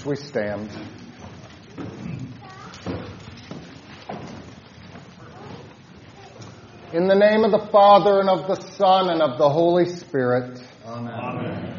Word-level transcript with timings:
Page 0.00 0.06
136, 0.06 0.06
we 0.06 0.16
stand. 0.16 0.70
In 6.92 7.06
the 7.06 7.14
name 7.14 7.44
of 7.44 7.52
the 7.52 7.68
Father, 7.70 8.20
and 8.20 8.28
of 8.28 8.46
the 8.48 8.60
Son, 8.72 9.10
and 9.10 9.22
of 9.22 9.38
the 9.38 9.48
Holy 9.48 9.86
Spirit. 9.86 10.60
Amen. 10.86 11.78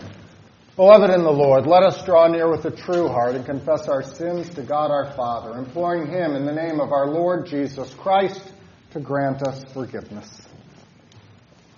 Beloved 0.75 1.09
in 1.09 1.23
the 1.23 1.31
Lord, 1.31 1.67
let 1.67 1.83
us 1.83 2.03
draw 2.05 2.27
near 2.27 2.49
with 2.49 2.65
a 2.65 2.71
true 2.71 3.07
heart 3.07 3.35
and 3.35 3.45
confess 3.45 3.87
our 3.87 4.03
sins 4.03 4.49
to 4.55 4.61
God 4.63 4.89
our 4.89 5.13
Father, 5.15 5.57
imploring 5.57 6.07
Him 6.07 6.35
in 6.35 6.45
the 6.45 6.53
name 6.53 6.79
of 6.79 6.91
our 6.91 7.07
Lord 7.07 7.45
Jesus 7.45 7.93
Christ 7.95 8.53
to 8.91 8.99
grant 8.99 9.45
us 9.45 9.63
forgiveness. 9.73 10.41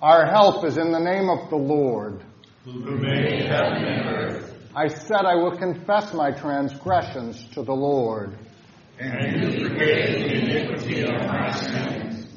Our 0.01 0.25
help 0.25 0.65
is 0.65 0.77
in 0.77 0.91
the 0.91 0.99
name 0.99 1.29
of 1.29 1.49
the 1.49 1.55
Lord. 1.55 2.23
Who 2.65 2.97
made 2.97 3.45
heaven 3.45 3.83
and 3.83 4.09
earth. 4.09 4.52
I 4.75 4.87
said 4.87 5.25
I 5.25 5.35
will 5.35 5.55
confess 5.55 6.13
my 6.15 6.31
transgressions 6.31 7.45
to 7.53 7.61
the 7.61 7.73
Lord. 7.73 8.35
And 8.99 9.43
you 9.43 9.67
forgave 9.69 10.19
the 10.19 10.33
iniquity 10.33 11.01
of 11.03 11.11
my 11.27 11.51
sins. 11.51 12.27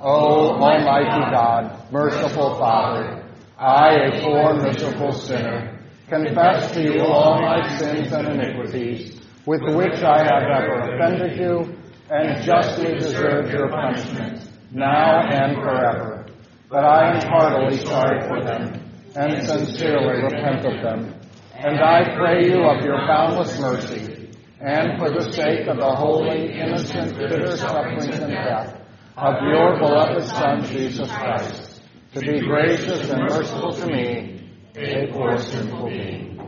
O 0.00 0.54
Almighty 0.54 1.30
God, 1.30 1.92
merciful 1.92 2.56
Father, 2.56 3.24
I, 3.56 3.94
a 3.94 4.20
poor, 4.22 4.54
miserable 4.54 5.12
sinner, 5.12 5.80
confess 6.08 6.72
to 6.72 6.82
you 6.82 7.02
all 7.02 7.40
my 7.40 7.78
sins 7.78 8.12
and 8.12 8.26
iniquities, 8.26 9.20
with 9.46 9.62
which 9.62 10.02
I 10.02 10.24
have 10.24 10.42
ever 10.42 10.80
offended 10.80 11.38
you, 11.38 11.78
and 12.10 12.42
justly 12.42 12.94
deserve 12.98 13.50
your 13.50 13.68
punishment, 13.68 14.50
now 14.72 15.20
and 15.28 15.56
forever. 15.56 16.26
But 16.68 16.84
I 16.84 17.14
am 17.14 17.28
heartily 17.28 17.78
sorry 17.78 18.20
for 18.26 18.42
them, 18.42 18.82
and 19.14 19.46
sincerely 19.46 20.22
repent 20.22 20.66
of 20.66 20.82
them. 20.82 21.14
And 21.58 21.80
I 21.80 22.14
pray 22.14 22.48
you 22.48 22.62
of 22.62 22.84
your 22.84 22.98
boundless 23.08 23.58
mercy, 23.58 24.30
and 24.60 24.96
for 24.96 25.10
the 25.10 25.32
sake 25.32 25.66
of 25.66 25.78
the 25.78 25.92
holy, 25.92 26.52
innocent, 26.52 27.18
bitter 27.18 27.56
sufferings 27.56 28.06
and 28.06 28.32
death 28.32 28.80
of 29.16 29.34
your 29.42 29.76
beloved 29.80 30.24
Son, 30.24 30.64
Jesus 30.66 31.10
Christ, 31.10 31.82
to 32.14 32.20
be 32.20 32.38
gracious 32.38 33.10
and 33.10 33.22
merciful 33.22 33.72
to 33.72 33.86
me, 33.88 34.48
a 34.76 35.08
poor 35.10 35.36
sinful 35.38 35.88
being. 35.88 36.40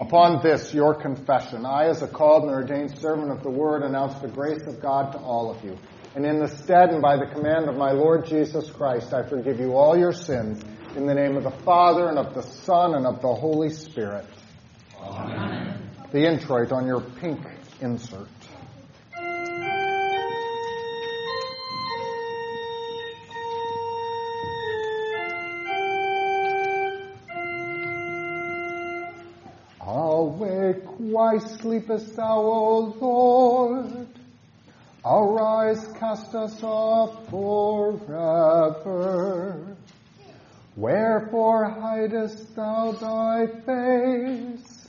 Upon 0.00 0.42
this, 0.42 0.74
your 0.74 0.92
confession, 0.92 1.64
I, 1.64 1.84
as 1.84 2.02
a 2.02 2.08
called 2.08 2.42
and 2.42 2.50
ordained 2.50 2.98
servant 2.98 3.30
of 3.30 3.44
the 3.44 3.50
word, 3.50 3.84
announce 3.84 4.20
the 4.20 4.26
grace 4.26 4.66
of 4.66 4.80
God 4.80 5.12
to 5.12 5.18
all 5.18 5.52
of 5.52 5.64
you. 5.64 5.78
And 6.16 6.26
in 6.26 6.40
the 6.40 6.48
stead 6.48 6.90
and 6.90 7.00
by 7.00 7.16
the 7.16 7.26
command 7.26 7.68
of 7.68 7.76
my 7.76 7.92
Lord 7.92 8.26
Jesus 8.26 8.68
Christ, 8.68 9.14
I 9.14 9.22
forgive 9.22 9.60
you 9.60 9.76
all 9.76 9.96
your 9.96 10.12
sins 10.12 10.60
in 10.96 11.06
the 11.06 11.14
name 11.14 11.36
of 11.36 11.42
the 11.42 11.50
Father 11.50 12.08
and 12.08 12.18
of 12.18 12.34
the 12.34 12.42
Son 12.42 12.94
and 12.94 13.06
of 13.06 13.20
the 13.20 13.34
Holy 13.34 13.70
Spirit. 13.70 14.26
Amen. 15.00 15.90
The 16.12 16.26
introit 16.26 16.70
on 16.70 16.86
your 16.86 17.00
pink 17.00 17.40
insert. 17.80 18.28
Awake, 29.80 30.84
why 30.98 31.38
sleepest 31.38 32.14
thou, 32.16 32.38
O 32.38 32.94
Lord? 33.00 34.08
Arise, 35.04 35.86
cast 35.98 36.34
us 36.34 36.62
off 36.62 37.28
forever. 37.28 38.64
Wherefore 40.76 41.70
hidest 41.70 42.56
thou 42.56 42.92
thy 42.92 43.46
face, 43.64 44.88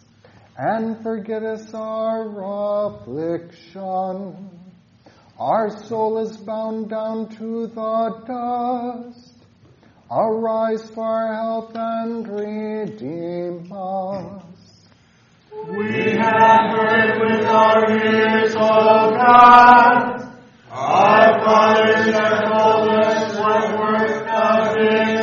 and 0.58 1.02
forgettest 1.04 1.76
our 1.76 2.88
affliction? 2.88 4.50
Our 5.38 5.70
soul 5.86 6.18
is 6.20 6.38
bound 6.38 6.90
down 6.90 7.30
to 7.38 7.68
the 7.68 8.24
dust. 8.26 9.34
Arise 10.10 10.90
for 10.90 11.04
our 11.04 11.34
help 11.36 11.72
and 11.76 12.28
redeem 12.28 13.72
us. 13.72 14.44
We 15.68 16.18
have 16.18 16.78
heard 16.78 17.20
with 17.20 17.46
our 17.46 17.92
ears, 17.92 18.56
O 18.56 19.12
God. 19.12 20.22
Our 20.72 21.40
fathers 21.44 22.14
have 22.14 22.44
told 22.44 22.90
us 22.90 23.38
what 23.40 23.80
work 23.80 24.28
of 24.28 24.76
this 24.76 25.15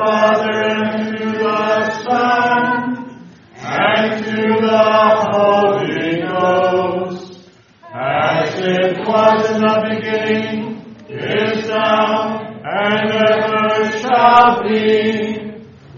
Father 0.00 0.62
and 0.62 1.18
to 1.18 1.24
the 1.30 1.90
Son 2.04 3.28
and 3.54 4.24
to 4.24 4.40
the 4.66 4.84
Holy 5.30 6.22
Ghost, 6.22 7.50
as 7.92 8.58
it 8.60 8.96
was 9.06 9.50
in 9.50 9.60
the 9.60 9.76
beginning, 9.90 10.96
is 11.06 11.68
now, 11.68 12.40
and 12.64 13.10
ever 13.12 13.90
shall 13.98 14.62
be 14.62 15.52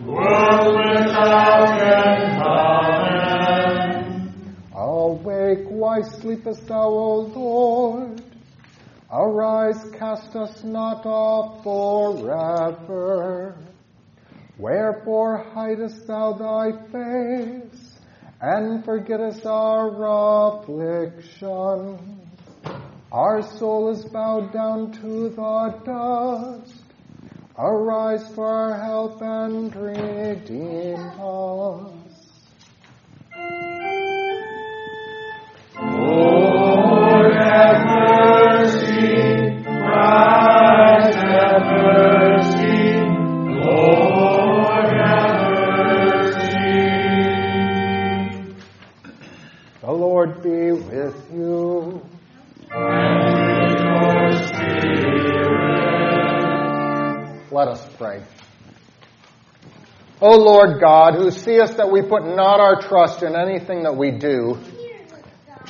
world 0.05 0.75
without 0.78 1.81
end. 1.81 2.32
Awake, 4.75 5.69
why 5.69 6.00
sleepest 6.02 6.66
thou, 6.66 6.88
O 6.88 7.20
Lord? 7.20 8.20
Arise, 9.12 9.88
cast 9.96 10.34
us 10.34 10.64
not 10.64 11.06
off 11.06 11.62
forever. 11.62 13.55
Wherefore 14.62 15.38
hidest 15.54 16.06
thou 16.06 16.34
thy 16.34 16.70
face, 16.92 17.98
and 18.40 18.84
forgettest 18.84 19.44
our 19.44 19.88
affliction? 20.60 22.20
Our 23.10 23.42
soul 23.58 23.90
is 23.90 24.04
bowed 24.04 24.52
down 24.52 24.92
to 25.00 25.30
the 25.30 25.80
dust. 25.84 26.80
Arise 27.58 28.32
for 28.36 28.46
our 28.46 28.80
help 28.80 29.20
and 29.20 29.74
redeem 29.74 31.00
us. 31.18 31.92
Lord 35.76 37.32
with 51.12 51.32
you. 51.32 52.02
Let 57.50 57.68
us 57.68 57.86
pray. 57.96 58.22
O 60.20 60.36
Lord 60.36 60.80
God, 60.80 61.14
who 61.14 61.30
seest 61.30 61.76
that 61.76 61.90
we 61.90 62.00
put 62.02 62.24
not 62.24 62.60
our 62.60 62.80
trust 62.80 63.22
in 63.22 63.34
anything 63.36 63.82
that 63.82 63.96
we 63.96 64.12
do, 64.12 64.58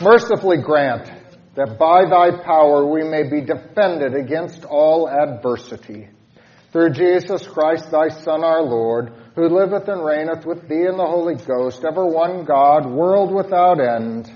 mercifully 0.00 0.58
grant 0.58 1.10
that 1.54 1.78
by 1.78 2.04
thy 2.04 2.30
power 2.42 2.86
we 2.86 3.02
may 3.02 3.28
be 3.28 3.40
defended 3.40 4.14
against 4.14 4.64
all 4.64 5.08
adversity. 5.08 6.08
Through 6.70 6.92
Jesus 6.92 7.46
Christ, 7.46 7.90
thy 7.90 8.08
Son, 8.08 8.44
our 8.44 8.62
Lord, 8.62 9.12
who 9.34 9.48
liveth 9.48 9.88
and 9.88 10.04
reigneth 10.04 10.46
with 10.46 10.68
thee 10.68 10.86
in 10.86 10.96
the 10.96 11.04
Holy 11.04 11.34
Ghost, 11.34 11.84
ever 11.84 12.06
one 12.06 12.44
God, 12.44 12.86
world 12.86 13.34
without 13.34 13.80
end. 13.80 14.30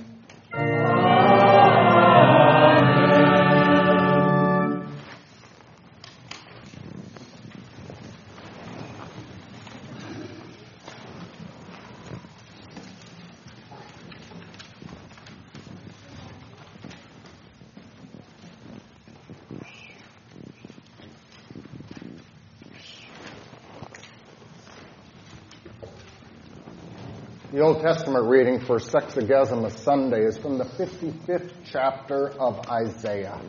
The 27.57 27.63
Old 27.63 27.81
Testament 27.81 28.27
reading 28.27 28.61
for 28.61 28.77
Sexagesima 28.77 29.71
Sunday 29.79 30.27
is 30.27 30.37
from 30.37 30.59
the 30.59 30.65
55th 30.65 31.53
chapter 31.65 32.29
of 32.39 32.61
Isaiah. 32.69 33.41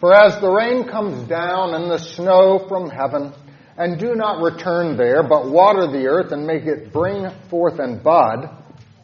For 0.00 0.12
as 0.12 0.40
the 0.40 0.50
rain 0.50 0.88
comes 0.88 1.28
down 1.28 1.72
and 1.72 1.88
the 1.88 1.98
snow 1.98 2.58
from 2.66 2.90
heaven, 2.90 3.32
and 3.76 3.96
do 3.96 4.16
not 4.16 4.42
return 4.42 4.96
there, 4.96 5.22
but 5.22 5.52
water 5.52 5.86
the 5.86 6.08
earth 6.08 6.32
and 6.32 6.44
make 6.44 6.64
it 6.64 6.92
bring 6.92 7.30
forth 7.48 7.78
and 7.78 8.02
bud, 8.02 8.50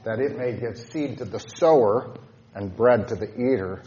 that 0.03 0.19
it 0.19 0.37
may 0.37 0.59
give 0.59 0.77
seed 0.77 1.19
to 1.19 1.25
the 1.25 1.39
sower 1.39 2.17
and 2.57 2.77
bread 2.77 3.07
to 3.07 3.15
the 3.15 3.33
eater, 3.35 3.85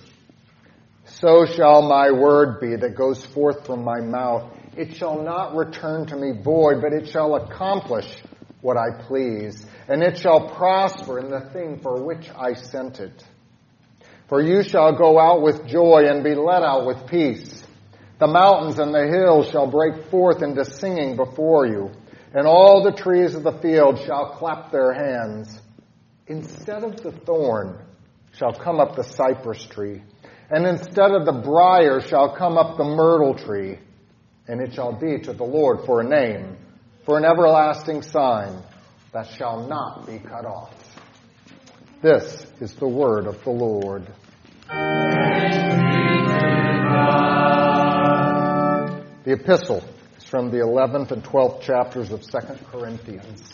so 1.03 1.45
shall 1.45 1.81
my 1.81 2.09
word 2.09 2.61
be 2.61 2.77
that 2.77 2.95
goes 2.95 3.25
forth 3.25 3.65
from 3.65 3.83
my 3.83 3.99
mouth. 3.99 4.49
it 4.77 4.95
shall 4.95 5.21
not 5.21 5.57
return 5.57 6.05
to 6.05 6.15
me 6.15 6.41
void, 6.41 6.81
but 6.81 6.93
it 6.93 7.09
shall 7.09 7.35
accomplish 7.35 8.07
what 8.61 8.77
I 8.77 9.03
please, 9.07 9.65
and 9.87 10.03
it 10.03 10.17
shall 10.17 10.49
prosper 10.49 11.19
in 11.19 11.29
the 11.29 11.49
thing 11.51 11.79
for 11.81 12.01
which 12.03 12.29
I 12.29 12.53
sent 12.53 12.99
it. 12.99 13.23
For 14.29 14.41
you 14.41 14.63
shall 14.63 14.95
go 14.95 15.19
out 15.19 15.41
with 15.41 15.67
joy 15.67 16.05
and 16.07 16.23
be 16.23 16.35
led 16.35 16.63
out 16.63 16.85
with 16.85 17.07
peace. 17.07 17.63
The 18.19 18.27
mountains 18.27 18.79
and 18.79 18.93
the 18.93 19.07
hills 19.07 19.49
shall 19.49 19.69
break 19.69 20.09
forth 20.09 20.43
into 20.43 20.63
singing 20.63 21.15
before 21.15 21.65
you, 21.65 21.91
and 22.33 22.47
all 22.47 22.83
the 22.83 22.91
trees 22.91 23.35
of 23.35 23.43
the 23.43 23.59
field 23.59 23.99
shall 24.05 24.35
clap 24.37 24.71
their 24.71 24.93
hands. 24.93 25.59
Instead 26.27 26.83
of 26.83 27.01
the 27.01 27.11
thorn 27.11 27.77
shall 28.33 28.53
come 28.53 28.79
up 28.79 28.95
the 28.95 29.03
cypress 29.03 29.65
tree, 29.65 30.03
and 30.49 30.65
instead 30.65 31.11
of 31.11 31.25
the 31.25 31.41
brier 31.43 31.99
shall 31.99 32.35
come 32.35 32.57
up 32.57 32.77
the 32.77 32.83
myrtle 32.83 33.33
tree, 33.33 33.79
and 34.47 34.61
it 34.61 34.73
shall 34.73 34.93
be 34.93 35.19
to 35.19 35.33
the 35.33 35.43
Lord 35.43 35.85
for 35.85 36.01
a 36.01 36.07
name, 36.07 36.57
for 37.03 37.17
an 37.17 37.25
everlasting 37.25 38.01
sign 38.03 38.61
that 39.11 39.27
shall 39.27 39.67
not 39.67 40.05
be 40.05 40.19
cut 40.19 40.45
off. 40.45 40.73
This 42.01 42.45
is 42.59 42.73
the 42.75 42.87
word 42.87 43.27
of 43.27 43.43
the 43.43 43.49
Lord. 43.49 44.07
The 49.23 49.33
epistle 49.33 49.83
is 50.17 50.23
from 50.23 50.51
the 50.51 50.57
11th 50.57 51.11
and 51.11 51.23
12th 51.23 51.61
chapters 51.61 52.11
of 52.11 52.21
2 52.23 52.39
Corinthians. 52.71 53.53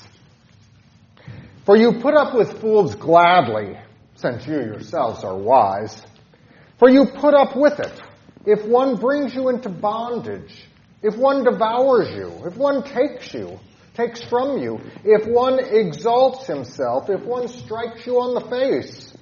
For 1.66 1.76
you 1.76 2.00
put 2.00 2.16
up 2.16 2.34
with 2.34 2.62
fools 2.62 2.96
gladly, 2.96 3.78
since 4.16 4.48
you 4.48 4.56
yourselves 4.56 5.24
are 5.24 5.36
wise. 5.38 6.02
For 6.80 6.90
you 6.90 7.06
put 7.06 7.34
up 7.34 7.56
with 7.56 7.80
it. 7.80 8.02
If 8.46 8.66
one 8.66 8.96
brings 8.96 9.36
you 9.36 9.50
into 9.50 9.68
bondage, 9.68 10.64
if 11.02 11.16
one 11.16 11.44
devours 11.44 12.10
you, 12.10 12.32
if 12.46 12.58
one 12.58 12.84
takes 12.84 13.34
you, 13.34 13.60
takes 13.94 14.24
from 14.24 14.58
you, 14.58 14.80
if 15.04 15.28
one 15.28 15.60
exalts 15.60 16.48
himself, 16.48 17.10
if 17.10 17.22
one 17.22 17.48
strikes 17.48 18.06
you 18.06 18.16
on 18.20 18.34
the 18.34 18.50
face, 18.50 19.14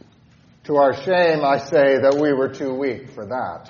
to 0.66 0.78
our 0.78 0.94
shame 1.04 1.44
I 1.44 1.60
say 1.60 2.00
that 2.00 2.18
we 2.20 2.34
were 2.34 2.50
too 2.50 2.74
weak 2.74 3.12
for 3.12 3.26
that. 3.26 3.70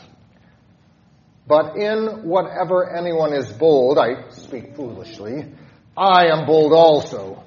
But 1.48 1.76
in 1.76 2.24
whatever 2.24 2.96
anyone 2.96 3.34
is 3.34 3.52
bold, 3.52 3.98
I 3.98 4.30
speak 4.30 4.76
foolishly, 4.76 5.46
I 5.96 6.28
am 6.28 6.46
bold 6.46 6.74
also. 6.74 7.44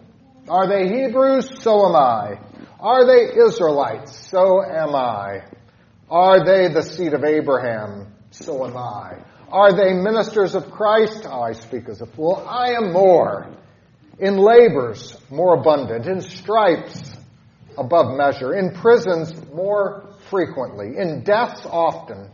Are 0.48 0.68
they 0.68 0.88
Hebrews? 0.88 1.62
So 1.62 1.86
am 1.86 1.96
I. 1.96 2.40
Are 2.80 3.06
they 3.06 3.38
Israelites? 3.44 4.16
So 4.28 4.62
am 4.62 4.94
I. 4.94 5.42
Are 6.10 6.44
they 6.44 6.72
the 6.72 6.82
seed 6.82 7.12
of 7.12 7.24
Abraham? 7.24 8.14
So 8.30 8.64
am 8.64 8.76
I. 8.76 9.18
Are 9.50 9.72
they 9.72 9.94
ministers 9.94 10.54
of 10.54 10.70
Christ? 10.70 11.26
Oh, 11.26 11.40
I 11.40 11.52
speak 11.52 11.88
as 11.88 12.02
a 12.02 12.06
fool. 12.06 12.44
I 12.46 12.72
am 12.72 12.92
more. 12.92 13.48
In 14.18 14.36
labors, 14.36 15.16
more 15.30 15.54
abundant. 15.54 16.06
In 16.06 16.20
stripes, 16.20 17.16
above 17.78 18.16
measure. 18.16 18.54
In 18.54 18.74
prisons, 18.74 19.32
more 19.54 20.08
frequently. 20.28 20.98
In 20.98 21.22
deaths, 21.24 21.64
often. 21.64 22.30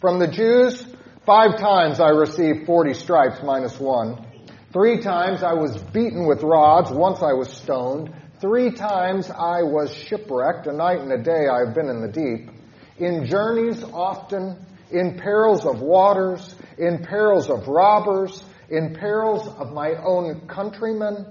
From 0.00 0.18
the 0.18 0.26
Jews, 0.26 0.84
five 1.24 1.58
times 1.58 2.00
I 2.00 2.08
received 2.08 2.66
40 2.66 2.94
stripes 2.94 3.38
minus 3.44 3.78
one. 3.78 4.26
Three 4.72 5.00
times 5.00 5.44
I 5.44 5.52
was 5.52 5.76
beaten 5.76 6.26
with 6.26 6.42
rods. 6.42 6.90
Once 6.90 7.22
I 7.22 7.34
was 7.34 7.50
stoned. 7.50 8.12
Three 8.40 8.72
times 8.72 9.30
I 9.30 9.62
was 9.62 9.94
shipwrecked. 9.94 10.66
A 10.66 10.72
night 10.72 11.00
and 11.00 11.12
a 11.12 11.22
day 11.22 11.46
I 11.46 11.66
have 11.66 11.74
been 11.74 11.88
in 11.88 12.00
the 12.00 12.08
deep. 12.08 12.50
In 12.98 13.26
journeys 13.26 13.84
often. 13.84 14.64
In 14.90 15.18
perils 15.18 15.64
of 15.64 15.80
waters. 15.80 16.54
In 16.78 17.04
perils 17.04 17.50
of 17.50 17.68
robbers. 17.68 18.44
In 18.70 18.94
perils 18.94 19.46
of 19.46 19.72
my 19.72 19.94
own 19.94 20.46
countrymen. 20.46 21.26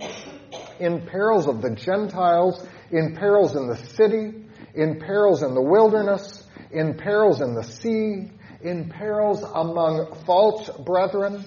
In 0.80 1.06
perils 1.06 1.48
of 1.48 1.62
the 1.62 1.72
Gentiles. 1.72 2.66
In 2.92 3.16
perils 3.16 3.56
in 3.56 3.68
the 3.68 3.78
city. 3.78 4.46
In 4.74 5.00
perils 5.00 5.44
in 5.44 5.54
the 5.54 5.62
wilderness. 5.62 6.44
In 6.72 6.96
perils 6.96 7.42
in 7.42 7.54
the 7.54 7.64
sea. 7.64 8.32
In 8.62 8.90
perils 8.90 9.44
among 9.44 10.16
false 10.26 10.70
brethren 10.86 11.46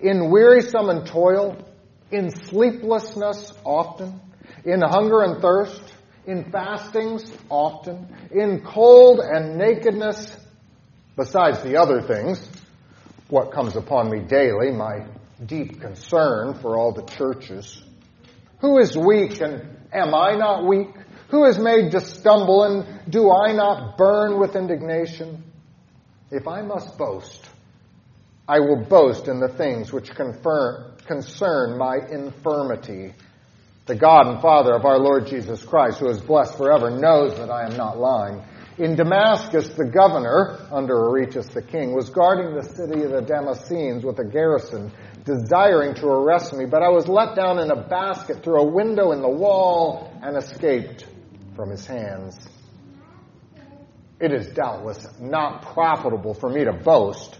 in 0.00 0.30
wearisome 0.30 0.88
and 0.88 1.06
toil, 1.06 1.56
in 2.10 2.30
sleeplessness 2.30 3.52
often, 3.64 4.20
in 4.64 4.80
hunger 4.80 5.22
and 5.22 5.42
thirst, 5.42 5.82
in 6.26 6.50
fastings 6.50 7.30
often, 7.48 8.14
in 8.30 8.62
cold 8.62 9.20
and 9.20 9.56
nakedness, 9.56 10.36
besides 11.16 11.62
the 11.62 11.76
other 11.76 12.00
things, 12.00 12.46
what 13.28 13.52
comes 13.52 13.76
upon 13.76 14.10
me 14.10 14.20
daily, 14.20 14.70
my 14.72 15.06
deep 15.46 15.80
concern 15.80 16.54
for 16.60 16.76
all 16.76 16.92
the 16.92 17.02
churches. 17.02 17.82
Who 18.60 18.78
is 18.78 18.96
weak 18.96 19.40
and 19.40 19.62
am 19.92 20.14
I 20.14 20.36
not 20.36 20.66
weak? 20.66 20.88
Who 21.30 21.44
is 21.44 21.58
made 21.58 21.92
to 21.92 22.00
stumble 22.00 22.64
and 22.64 23.10
do 23.10 23.30
I 23.30 23.52
not 23.52 23.96
burn 23.96 24.38
with 24.38 24.56
indignation? 24.56 25.44
If 26.30 26.46
I 26.46 26.62
must 26.62 26.98
boast, 26.98 27.48
I 28.48 28.58
will 28.60 28.84
boast 28.84 29.28
in 29.28 29.38
the 29.38 29.48
things 29.48 29.92
which 29.92 30.10
confirm, 30.10 30.96
concern 31.06 31.78
my 31.78 31.98
infirmity. 32.10 33.14
The 33.86 33.94
God 33.94 34.26
and 34.26 34.42
Father 34.42 34.74
of 34.74 34.84
our 34.84 34.98
Lord 34.98 35.26
Jesus 35.26 35.64
Christ, 35.64 35.98
who 35.98 36.08
is 36.08 36.20
blessed 36.20 36.56
forever, 36.56 36.90
knows 36.90 37.36
that 37.38 37.50
I 37.50 37.64
am 37.64 37.76
not 37.76 37.98
lying. 37.98 38.42
In 38.80 38.96
Damascus, 38.96 39.68
the 39.76 39.84
governor, 39.84 40.56
under 40.72 40.94
Aretas 40.94 41.48
the 41.48 41.60
king, 41.60 41.94
was 41.94 42.08
guarding 42.08 42.54
the 42.54 42.62
city 42.62 43.02
of 43.02 43.10
the 43.10 43.20
Damascenes 43.20 44.06
with 44.06 44.18
a 44.20 44.24
garrison, 44.24 44.90
desiring 45.22 45.94
to 45.96 46.06
arrest 46.06 46.54
me, 46.54 46.64
but 46.64 46.82
I 46.82 46.88
was 46.88 47.06
let 47.06 47.36
down 47.36 47.58
in 47.58 47.70
a 47.70 47.76
basket 47.76 48.42
through 48.42 48.58
a 48.58 48.64
window 48.64 49.12
in 49.12 49.20
the 49.20 49.28
wall 49.28 50.10
and 50.22 50.34
escaped 50.34 51.04
from 51.54 51.68
his 51.68 51.84
hands. 51.84 52.38
It 54.18 54.32
is 54.32 54.46
doubtless 54.54 55.06
not 55.20 55.60
profitable 55.74 56.32
for 56.32 56.48
me 56.48 56.64
to 56.64 56.72
boast. 56.72 57.36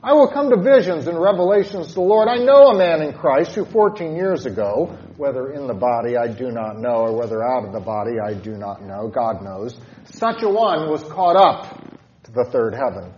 I 0.00 0.12
will 0.12 0.28
come 0.28 0.50
to 0.50 0.62
visions 0.62 1.08
and 1.08 1.20
revelations 1.20 1.88
of 1.88 1.94
the 1.94 2.02
Lord. 2.02 2.28
I 2.28 2.36
know 2.36 2.68
a 2.68 2.78
man 2.78 3.02
in 3.02 3.12
Christ 3.14 3.56
who 3.56 3.64
14 3.64 4.14
years 4.14 4.46
ago, 4.46 4.96
whether 5.16 5.50
in 5.50 5.66
the 5.66 5.74
body 5.74 6.16
I 6.16 6.28
do 6.28 6.52
not 6.52 6.78
know, 6.78 6.98
or 6.98 7.18
whether 7.18 7.42
out 7.42 7.64
of 7.64 7.72
the 7.72 7.80
body 7.80 8.12
I 8.24 8.34
do 8.34 8.52
not 8.52 8.80
know, 8.80 9.08
God 9.08 9.42
knows, 9.42 9.76
such 10.12 10.42
a 10.42 10.48
one 10.48 10.90
was 10.90 11.02
caught 11.04 11.36
up 11.36 11.80
to 12.24 12.32
the 12.32 12.44
third 12.44 12.74
heaven. 12.74 13.12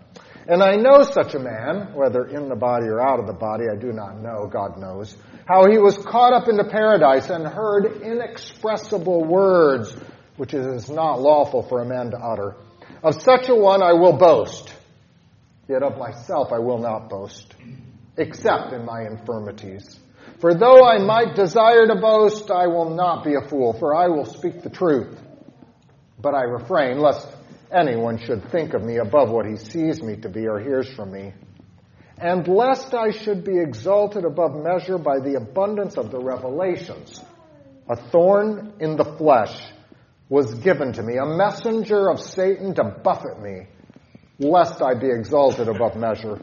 And 0.47 0.63
I 0.63 0.77
know 0.77 1.03
such 1.03 1.35
a 1.35 1.39
man, 1.39 1.95
whether 1.95 2.27
in 2.27 2.49
the 2.49 2.57
body 2.57 2.87
or 2.87 3.01
out 3.01 3.21
of 3.21 3.27
the 3.27 3.33
body, 3.33 3.65
I 3.71 3.77
do 3.77 3.93
not 3.93 4.21
know, 4.21 4.49
God 4.51 4.79
knows, 4.79 5.15
how 5.47 5.71
he 5.71 5.79
was 5.79 5.97
caught 5.97 6.33
up 6.33 6.49
into 6.49 6.65
paradise 6.65 7.31
and 7.31 7.47
heard 7.47 8.03
inexpressible 8.03 9.25
words, 9.25 9.95
which 10.37 10.55
it 10.55 10.67
is 10.67 10.89
not 10.91 11.21
lawful 11.21 11.63
for 11.63 11.83
a 11.83 11.85
man 11.85 12.11
to 12.11 12.17
utter. 12.17 12.57
Of 13.03 13.23
such 13.23 13.49
a 13.49 13.55
one 13.55 13.83
I 13.83 13.93
will 13.93 14.17
boast. 14.17 14.73
Yet 15.69 15.83
of 15.83 15.99
myself 15.99 16.53
I 16.53 16.59
will 16.59 16.79
not 16.79 17.09
boast, 17.09 17.55
except 18.17 18.73
in 18.73 18.85
my 18.85 19.03
infirmities. 19.03 20.01
For 20.41 20.55
though 20.55 20.85
I 20.85 20.99
might 20.99 21.37
desire 21.37 21.87
to 21.87 21.97
boast, 21.97 22.51
I 22.51 22.67
will 22.67 22.91
not 22.91 23.25
be 23.25 23.35
a 23.35 23.49
fool, 23.49 23.75
for 23.75 23.95
I 23.95 24.09
will 24.09 24.25
speak 24.25 24.63
the 24.63 24.71
truth. 24.71 25.17
But 26.21 26.35
I 26.35 26.43
refrain, 26.43 26.99
lest 26.99 27.27
anyone 27.73 28.19
should 28.19 28.51
think 28.51 28.75
of 28.75 28.83
me 28.83 28.99
above 28.99 29.31
what 29.31 29.47
he 29.47 29.57
sees 29.57 30.03
me 30.03 30.17
to 30.17 30.29
be 30.29 30.47
or 30.47 30.59
hears 30.59 30.93
from 30.95 31.13
me. 31.13 31.33
And 32.19 32.47
lest 32.47 32.93
I 32.93 33.11
should 33.11 33.45
be 33.45 33.59
exalted 33.59 34.25
above 34.25 34.55
measure 34.55 34.99
by 34.99 35.21
the 35.21 35.37
abundance 35.37 35.97
of 35.97 36.11
the 36.11 36.19
revelations, 36.19 37.23
a 37.89 37.97
thorn 37.97 38.75
in 38.81 38.97
the 38.97 39.17
flesh 39.17 39.59
was 40.29 40.55
given 40.55 40.93
to 40.93 41.03
me, 41.03 41.17
a 41.17 41.25
messenger 41.25 42.11
of 42.11 42.21
Satan 42.21 42.75
to 42.75 42.85
buffet 42.85 43.41
me 43.41 43.67
lest 44.41 44.81
I 44.81 44.95
be 44.95 45.09
exalted 45.09 45.69
above 45.69 45.97
measure. 45.97 46.41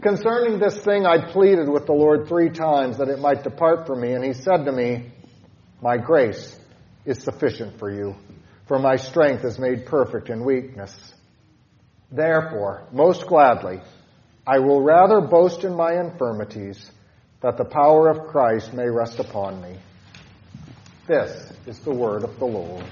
Concerning 0.00 0.60
this 0.60 0.76
thing, 0.78 1.04
I 1.04 1.32
pleaded 1.32 1.68
with 1.68 1.86
the 1.86 1.92
Lord 1.92 2.28
three 2.28 2.50
times 2.50 2.98
that 2.98 3.08
it 3.08 3.18
might 3.18 3.42
depart 3.42 3.86
from 3.86 4.00
me, 4.00 4.12
and 4.12 4.24
he 4.24 4.32
said 4.32 4.64
to 4.64 4.72
me, 4.72 5.10
My 5.82 5.96
grace 5.96 6.56
is 7.04 7.22
sufficient 7.22 7.78
for 7.78 7.90
you, 7.90 8.14
for 8.66 8.78
my 8.78 8.96
strength 8.96 9.44
is 9.44 9.58
made 9.58 9.86
perfect 9.86 10.28
in 10.28 10.44
weakness. 10.44 10.94
Therefore, 12.10 12.86
most 12.92 13.26
gladly, 13.26 13.80
I 14.46 14.58
will 14.60 14.82
rather 14.82 15.20
boast 15.20 15.64
in 15.64 15.74
my 15.74 15.98
infirmities, 15.98 16.90
that 17.40 17.56
the 17.56 17.64
power 17.64 18.08
of 18.08 18.28
Christ 18.28 18.72
may 18.72 18.88
rest 18.88 19.18
upon 19.18 19.60
me. 19.60 19.76
This 21.06 21.52
is 21.66 21.78
the 21.80 21.94
word 21.94 22.24
of 22.24 22.38
the 22.38 22.46
Lord. 22.46 22.84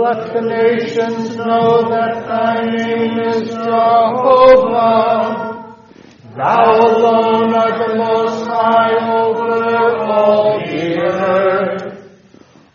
Let 0.00 0.32
the 0.32 0.40
nations 0.40 1.36
know 1.36 1.82
that 1.90 2.24
thy 2.26 2.64
name 2.64 3.18
is 3.20 3.50
Jehovah. 3.50 4.96
Thou 6.34 6.64
alone 6.88 7.52
art 7.52 7.76
the 7.86 7.94
most 7.96 8.46
high 8.46 8.96
over 9.20 9.98
all 10.10 10.58
the 10.60 10.96
earth. 11.02 11.84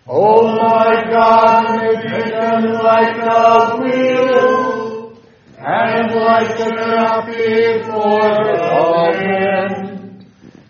Oh 0.08 0.53
my 0.55 1.03
God, 1.10 1.63
make 1.82 2.05
them 2.29 2.63
like 2.89 3.15
the 3.17 3.77
wheel, 3.82 5.17
and 5.58 6.08
like 6.13 6.51
the 6.60 6.70
traffic 6.77 7.86
for 7.86 8.62
all 8.62 9.12
men. 9.13 9.72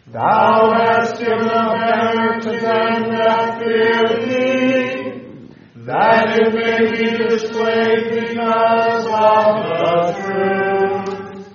Thou 0.07 0.71
hast 0.71 1.19
given 1.19 1.50
a 1.50 1.67
banner 1.75 2.39
to 2.39 2.50
them 2.50 3.12
that 3.12 3.59
fear 3.59 4.07
thee, 4.25 4.75
that 5.85 6.39
it 6.39 6.53
may 6.53 6.91
be 6.91 7.17
displayed 7.29 8.09
because 8.09 9.05
of 9.05 9.55
the 9.69 10.13
truth. 10.23 11.47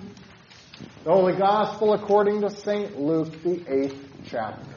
The 1.03 1.11
Holy 1.11 1.37
Gospel 1.37 1.95
according 1.95 2.43
to 2.43 2.51
St. 2.51 3.01
Luke, 3.01 3.33
the 3.43 3.65
eighth 3.69 3.99
chapter. 4.27 4.71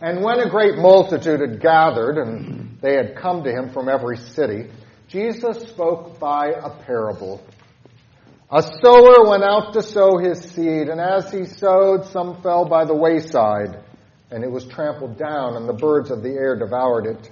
And 0.00 0.22
when 0.22 0.38
a 0.38 0.48
great 0.48 0.76
multitude 0.76 1.40
had 1.40 1.60
gathered, 1.60 2.18
and 2.18 2.78
they 2.80 2.94
had 2.94 3.16
come 3.16 3.42
to 3.42 3.50
him 3.50 3.70
from 3.70 3.88
every 3.88 4.18
city, 4.18 4.70
Jesus 5.08 5.68
spoke 5.68 6.20
by 6.20 6.50
a 6.50 6.70
parable. 6.84 7.44
A 8.48 8.62
sower 8.62 9.28
went 9.28 9.42
out 9.42 9.72
to 9.72 9.82
sow 9.82 10.18
his 10.18 10.40
seed, 10.40 10.88
and 10.88 11.00
as 11.00 11.32
he 11.32 11.46
sowed, 11.46 12.06
some 12.06 12.40
fell 12.42 12.64
by 12.64 12.84
the 12.84 12.94
wayside, 12.94 13.82
and 14.30 14.44
it 14.44 14.50
was 14.50 14.64
trampled 14.64 15.18
down, 15.18 15.56
and 15.56 15.68
the 15.68 15.72
birds 15.72 16.12
of 16.12 16.22
the 16.22 16.34
air 16.34 16.54
devoured 16.54 17.06
it. 17.06 17.30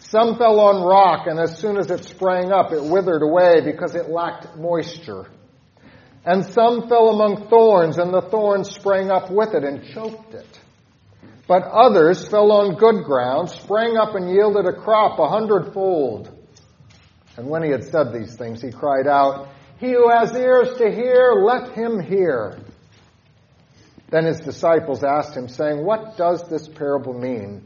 Some 0.00 0.36
fell 0.36 0.58
on 0.58 0.82
rock, 0.82 1.28
and 1.28 1.38
as 1.38 1.58
soon 1.58 1.78
as 1.78 1.92
it 1.92 2.04
sprang 2.04 2.50
up, 2.50 2.72
it 2.72 2.82
withered 2.82 3.22
away 3.22 3.60
because 3.60 3.94
it 3.94 4.10
lacked 4.10 4.56
moisture. 4.56 5.26
And 6.24 6.44
some 6.44 6.88
fell 6.88 7.10
among 7.10 7.48
thorns, 7.48 7.98
and 7.98 8.12
the 8.12 8.22
thorns 8.22 8.74
sprang 8.74 9.12
up 9.12 9.30
with 9.30 9.54
it 9.54 9.62
and 9.62 9.84
choked 9.94 10.34
it. 10.34 10.60
But 11.46 11.62
others 11.62 12.26
fell 12.26 12.50
on 12.50 12.74
good 12.74 13.04
ground, 13.04 13.50
sprang 13.50 13.96
up 13.96 14.16
and 14.16 14.28
yielded 14.28 14.66
a 14.66 14.72
crop 14.72 15.20
a 15.20 15.28
hundredfold. 15.28 16.32
And 17.36 17.48
when 17.48 17.62
he 17.62 17.70
had 17.70 17.84
said 17.84 18.12
these 18.12 18.34
things, 18.34 18.60
he 18.60 18.72
cried 18.72 19.06
out, 19.06 19.50
He 19.78 19.92
who 19.92 20.08
has 20.08 20.34
ears 20.34 20.78
to 20.78 20.90
hear, 20.90 21.34
let 21.34 21.72
him 21.72 22.00
hear. 22.00 22.58
Then 24.08 24.24
his 24.24 24.40
disciples 24.40 25.04
asked 25.04 25.36
him, 25.36 25.48
saying, 25.48 25.84
What 25.84 26.16
does 26.16 26.48
this 26.48 26.68
parable 26.68 27.12
mean? 27.12 27.62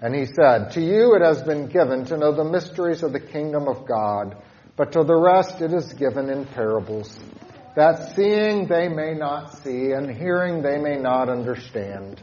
And 0.00 0.14
he 0.14 0.26
said, 0.26 0.72
To 0.72 0.80
you 0.80 1.14
it 1.14 1.22
has 1.22 1.42
been 1.42 1.66
given 1.66 2.06
to 2.06 2.16
know 2.16 2.32
the 2.32 2.44
mysteries 2.44 3.02
of 3.02 3.12
the 3.12 3.20
kingdom 3.20 3.68
of 3.68 3.86
God, 3.86 4.36
but 4.76 4.92
to 4.92 5.04
the 5.04 5.16
rest 5.16 5.60
it 5.60 5.72
is 5.72 5.92
given 5.92 6.30
in 6.30 6.46
parables, 6.46 7.16
that 7.76 8.14
seeing 8.16 8.66
they 8.66 8.88
may 8.88 9.14
not 9.14 9.58
see, 9.58 9.92
and 9.92 10.10
hearing 10.10 10.62
they 10.62 10.78
may 10.78 10.96
not 10.96 11.28
understand. 11.28 12.22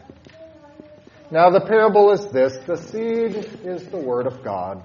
Now 1.29 1.49
the 1.49 1.61
parable 1.61 2.11
is 2.11 2.25
this 2.31 2.57
the 2.65 2.75
seed 2.75 3.35
is 3.63 3.87
the 3.87 3.97
word 3.97 4.27
of 4.27 4.43
God. 4.43 4.83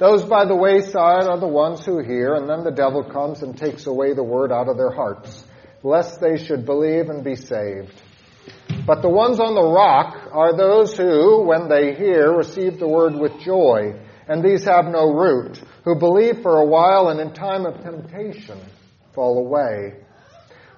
Those 0.00 0.24
by 0.24 0.46
the 0.46 0.56
wayside 0.56 1.24
are 1.24 1.38
the 1.38 1.46
ones 1.46 1.84
who 1.84 1.98
hear, 1.98 2.32
and 2.32 2.48
then 2.48 2.64
the 2.64 2.70
devil 2.70 3.04
comes 3.04 3.42
and 3.42 3.54
takes 3.54 3.86
away 3.86 4.14
the 4.14 4.24
word 4.24 4.50
out 4.50 4.66
of 4.66 4.78
their 4.78 4.90
hearts, 4.90 5.44
lest 5.82 6.22
they 6.22 6.42
should 6.42 6.64
believe 6.64 7.10
and 7.10 7.22
be 7.22 7.36
saved. 7.36 7.92
But 8.86 9.02
the 9.02 9.10
ones 9.10 9.38
on 9.38 9.54
the 9.54 9.70
rock 9.70 10.30
are 10.32 10.56
those 10.56 10.96
who, 10.96 11.42
when 11.42 11.68
they 11.68 11.94
hear, 11.94 12.32
receive 12.32 12.78
the 12.78 12.88
word 12.88 13.14
with 13.14 13.40
joy, 13.40 13.92
and 14.26 14.42
these 14.42 14.64
have 14.64 14.86
no 14.86 15.12
root, 15.12 15.60
who 15.84 15.98
believe 15.98 16.40
for 16.40 16.56
a 16.56 16.66
while 16.66 17.10
and 17.10 17.20
in 17.20 17.34
time 17.34 17.66
of 17.66 17.82
temptation 17.82 18.58
fall 19.12 19.36
away. 19.36 19.96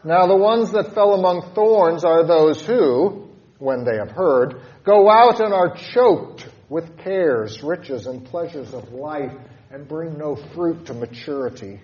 Now 0.03 0.27
the 0.27 0.37
ones 0.37 0.73
that 0.73 0.95
fell 0.95 1.15
among 1.15 1.55
thorns 1.55 2.03
are 2.03 2.27
those 2.27 2.67
who, 2.67 3.31
when 3.59 3.85
they 3.85 3.99
have 3.99 4.11
heard, 4.11 4.63
go 4.83 5.09
out 5.09 5.39
and 5.39 5.55
are 5.55 5.77
choked 5.77 6.49
with 6.73 6.97
cares, 6.97 7.63
riches, 7.63 8.07
and 8.07 8.25
pleasures 8.25 8.73
of 8.73 8.95
life, 8.95 9.35
and 9.71 9.87
bring 9.87 10.17
no 10.17 10.35
fruit 10.55 10.87
to 10.87 10.95
maturity. 10.95 11.79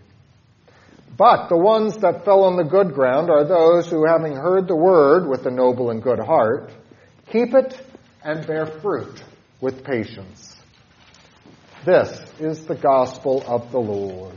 But 1.15 1.51
the 1.51 1.59
ones 1.59 1.99
that 1.99 2.25
fell 2.25 2.45
on 2.45 2.57
the 2.57 2.65
good 2.65 2.95
ground 2.95 3.29
are 3.29 3.45
those 3.45 3.91
who, 3.91 4.07
having 4.07 4.35
heard 4.35 4.67
the 4.67 4.75
word 4.75 5.29
with 5.29 5.45
a 5.45 5.51
noble 5.51 5.91
and 5.91 6.03
good 6.03 6.19
heart, 6.19 6.73
keep 7.31 7.53
it 7.53 7.79
and 8.25 8.47
bear 8.47 8.65
fruit 8.81 9.23
with 9.61 9.85
patience. 9.85 10.57
This 11.85 12.19
is 12.41 12.65
the 12.65 12.75
gospel 12.75 13.45
of 13.47 13.71
the 13.71 13.81
Lord. 13.81 14.37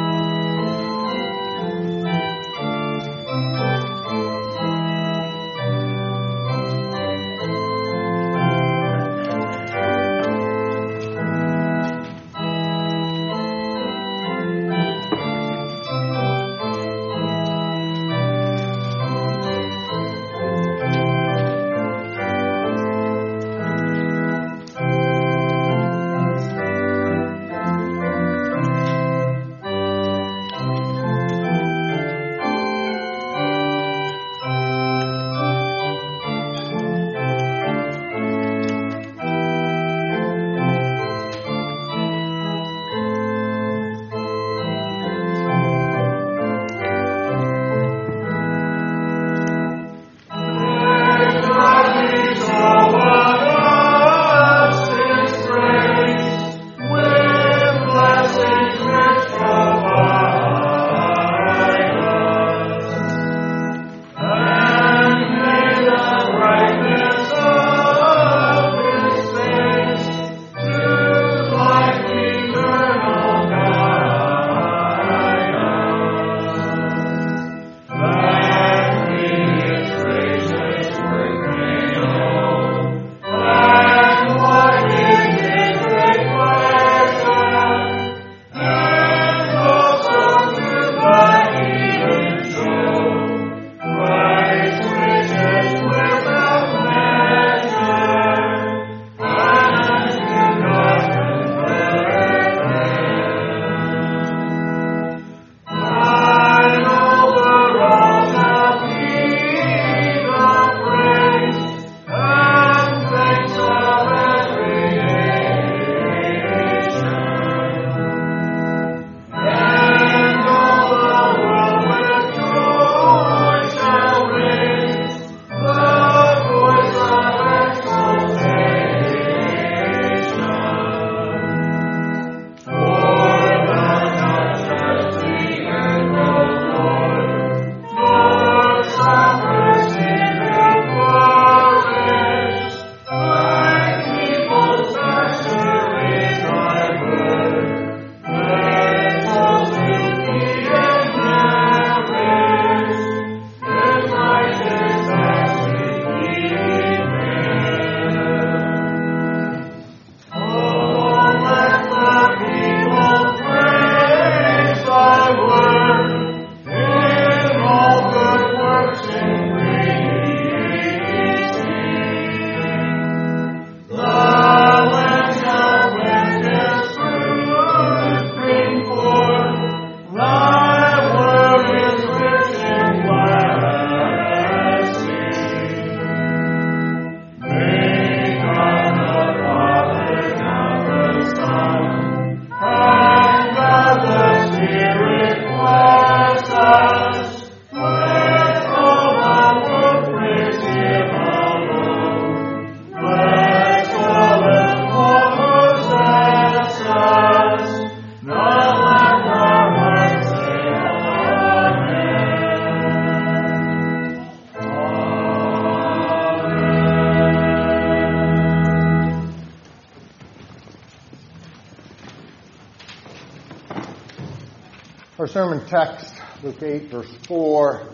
Sermon 225.51 225.67
text, 225.67 226.13
Luke 226.43 226.63
8, 226.63 226.83
verse 226.89 227.13
4. 227.27 227.89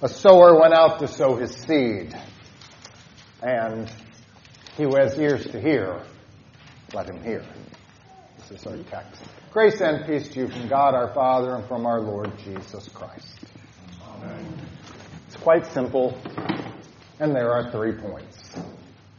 A 0.00 0.08
sower 0.08 0.58
went 0.58 0.72
out 0.72 0.98
to 1.00 1.08
sow 1.08 1.36
his 1.36 1.54
seed, 1.54 2.16
and 3.42 3.90
he 4.74 4.84
who 4.84 4.96
has 4.96 5.18
ears 5.18 5.44
to 5.48 5.60
hear, 5.60 6.00
let 6.94 7.06
him 7.06 7.22
hear. 7.22 7.44
This 8.38 8.60
is 8.62 8.66
our 8.66 8.78
text. 8.84 9.22
Grace 9.52 9.82
and 9.82 10.06
peace 10.06 10.28
to 10.30 10.40
you 10.40 10.48
from 10.48 10.68
God 10.68 10.94
our 10.94 11.12
Father 11.12 11.54
and 11.54 11.68
from 11.68 11.84
our 11.84 12.00
Lord 12.00 12.32
Jesus 12.38 12.88
Christ. 12.88 13.40
Amen. 14.02 14.66
It's 15.26 15.36
quite 15.36 15.66
simple, 15.66 16.16
and 17.20 17.36
there 17.36 17.52
are 17.52 17.70
three 17.72 17.92
points. 17.92 18.38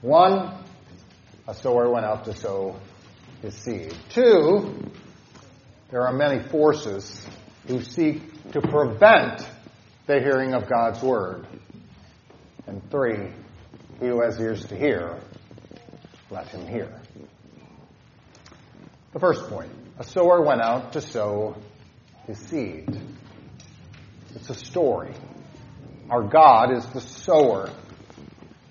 One, 0.01 0.63
a 1.47 1.53
sower 1.53 1.91
went 1.91 2.08
out 2.08 2.25
to 2.25 2.36
sow 2.36 2.79
his 3.43 3.53
seed. 3.53 3.95
Two, 4.10 4.85
there 5.95 6.05
are 6.05 6.12
many 6.12 6.43
forces 6.49 7.25
who 7.69 7.81
seek 7.81 8.51
to 8.51 8.60
prevent 8.60 9.47
the 10.08 10.19
hearing 10.19 10.53
of 10.53 10.67
God's 10.67 11.01
word. 11.01 11.47
And 12.67 12.81
three, 12.91 13.31
he 14.01 14.08
who 14.08 14.19
has 14.21 14.38
ears 14.38 14.65
to 14.65 14.75
hear, 14.75 15.17
let 16.29 16.49
him 16.49 16.67
hear. 16.67 16.91
The 19.13 19.19
first 19.21 19.47
point 19.47 19.71
a 19.97 20.03
sower 20.03 20.41
went 20.41 20.60
out 20.60 20.91
to 20.91 20.99
sow 20.99 21.55
his 22.27 22.39
seed. 22.39 22.99
It's 24.36 24.49
a 24.49 24.53
story. 24.53 25.13
Our 26.10 26.23
God 26.23 26.75
is 26.75 26.86
the 26.88 26.99
sower, 26.99 27.71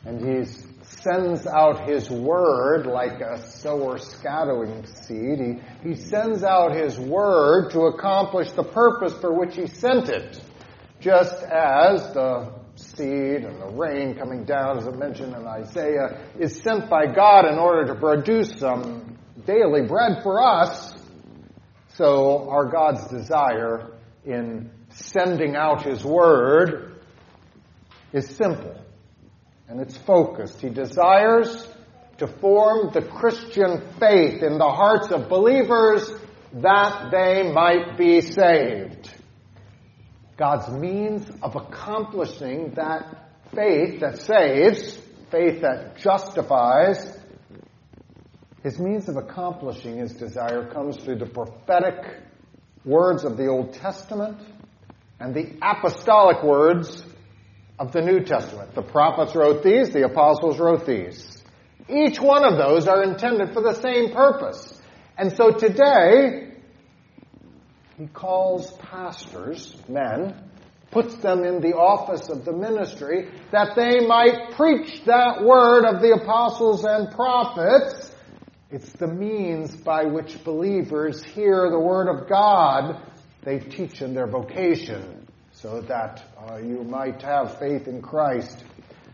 and 0.05 0.21
he's 0.21 0.64
sends 1.05 1.47
out 1.47 1.87
his 1.87 2.11
word 2.11 2.87
like 2.87 3.21
a 3.21 3.47
sower 3.47 3.99
scattering 3.99 4.87
seed. 4.87 5.39
He, 5.39 5.91
he 5.91 5.95
sends 5.95 6.43
out 6.43 6.75
his 6.75 6.99
word 6.99 7.71
to 7.73 7.83
accomplish 7.83 8.51
the 8.53 8.65
purpose 8.65 9.13
for 9.21 9.39
which 9.39 9.55
he 9.55 9.67
sent 9.67 10.09
it. 10.09 10.41
Just 11.01 11.43
as 11.43 12.15
the 12.15 12.55
seed 12.77 13.45
and 13.45 13.61
the 13.61 13.69
rain 13.77 14.15
coming 14.15 14.45
down, 14.45 14.79
as 14.79 14.89
I 14.89 14.93
mentioned 14.93 15.35
in 15.35 15.47
Isaiah, 15.47 16.27
is 16.41 16.61
sent 16.63 16.89
by 16.89 17.07
God 17.07 17.45
in 17.45 17.59
order 17.59 17.93
to 17.93 18.01
produce 18.01 18.59
some 18.59 19.19
daily 19.47 19.87
bread 19.87 20.23
for 20.23 20.43
us, 20.43 20.95
so 21.97 22.49
our 22.49 22.65
God's 22.71 23.07
desire 23.09 23.93
in 24.25 24.71
sending 24.89 25.55
out 25.55 25.85
his 25.85 26.03
word 26.03 26.97
is 28.13 28.27
simple 28.35 28.84
and 29.69 29.81
it's 29.81 29.97
focused. 29.97 30.61
He 30.61 30.69
desires 30.69 31.67
to 32.19 32.27
form 32.27 32.91
the 32.93 33.03
Christian 33.03 33.83
faith 33.99 34.43
in 34.43 34.59
the 34.59 34.71
hearts 34.71 35.11
of 35.11 35.29
believers 35.29 36.11
that 36.55 37.11
they 37.11 37.51
might 37.53 37.99
be 37.99 38.21
saved. 38.21 39.13
God's 40.37 40.69
means 40.71 41.29
of 41.43 41.57
accomplishing 41.57 42.73
that 42.75 43.31
faith 43.55 44.01
that 44.01 44.19
saves, 44.19 44.97
faith 45.31 45.63
that 45.63 45.97
justifies, 45.97 47.19
his 48.63 48.79
means 48.79 49.09
of 49.09 49.17
accomplishing 49.17 49.99
his 49.99 50.13
desire 50.15 50.67
comes 50.73 50.97
through 50.97 51.19
the 51.19 51.27
prophetic 51.27 52.23
words 52.85 53.25
of 53.25 53.37
the 53.37 53.47
Old 53.47 53.75
Testament 53.75 54.39
and 55.21 55.35
the 55.35 55.57
apostolic 55.61 56.43
words 56.43 57.05
of 57.79 57.93
the 57.93 58.01
New 58.01 58.21
Testament. 58.21 58.75
The 58.75 58.83
prophets 58.83 59.35
wrote 59.35 59.63
these, 59.63 59.91
the 59.91 60.05
apostles 60.05 60.59
wrote 60.59 60.87
these. 60.87 61.43
Each 61.89 62.21
one 62.21 62.45
of 62.45 62.57
those 62.57 62.87
are 62.87 63.03
intended 63.03 63.53
for 63.53 63.63
the 63.63 63.75
same 63.75 64.13
purpose. 64.13 64.81
And 65.19 65.37
so 65.37 65.51
today, 65.51 66.55
he 67.99 68.07
calls 68.07 68.73
pastors, 68.79 69.77
men, 69.89 70.51
puts 70.91 71.17
them 71.17 71.45
in 71.45 71.61
the 71.61 71.75
office 71.75 72.29
of 72.29 72.45
the 72.45 72.53
ministry, 72.53 73.29
that 73.51 73.75
they 73.77 74.07
might 74.07 74.53
preach 74.53 75.05
that 75.05 75.45
word 75.45 75.85
of 75.85 76.01
the 76.01 76.13
apostles 76.13 76.85
and 76.85 77.11
prophets. 77.11 78.13
It's 78.71 78.93
the 78.93 79.09
means 79.09 79.75
by 79.77 80.05
which 80.05 80.43
believers 80.43 81.23
hear 81.23 81.69
the 81.71 81.79
word 81.79 82.09
of 82.09 82.29
God 82.29 83.03
they 83.43 83.59
teach 83.59 84.01
in 84.01 84.15
their 84.15 84.27
vocation 84.27 85.29
so 85.53 85.81
that 85.83 86.23
uh, 86.51 86.59
you 86.59 86.83
might 86.85 87.23
have 87.23 87.59
faith 87.59 87.89
in 87.89 88.03
Christ. 88.03 88.63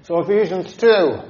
So 0.02 0.20
Ephesians 0.20 0.74
2 0.76 1.20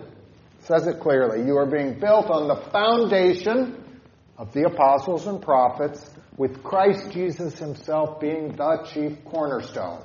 says 0.61 0.87
it 0.87 1.01
clearly. 1.01 1.47
You 1.47 1.57
are 1.59 1.67
being 1.67 1.99
built 1.99 2.31
on 2.31 2.49
the 2.49 2.57
foundation 2.71 4.01
of 4.39 4.53
the 4.53 4.63
apostles 4.63 5.27
and 5.27 5.43
prophets, 5.43 6.09
with 6.37 6.63
Christ 6.63 7.11
Jesus 7.11 7.59
himself 7.59 8.21
being 8.21 8.57
the 8.57 8.89
chief 8.91 9.23
cornerstone. 9.27 10.03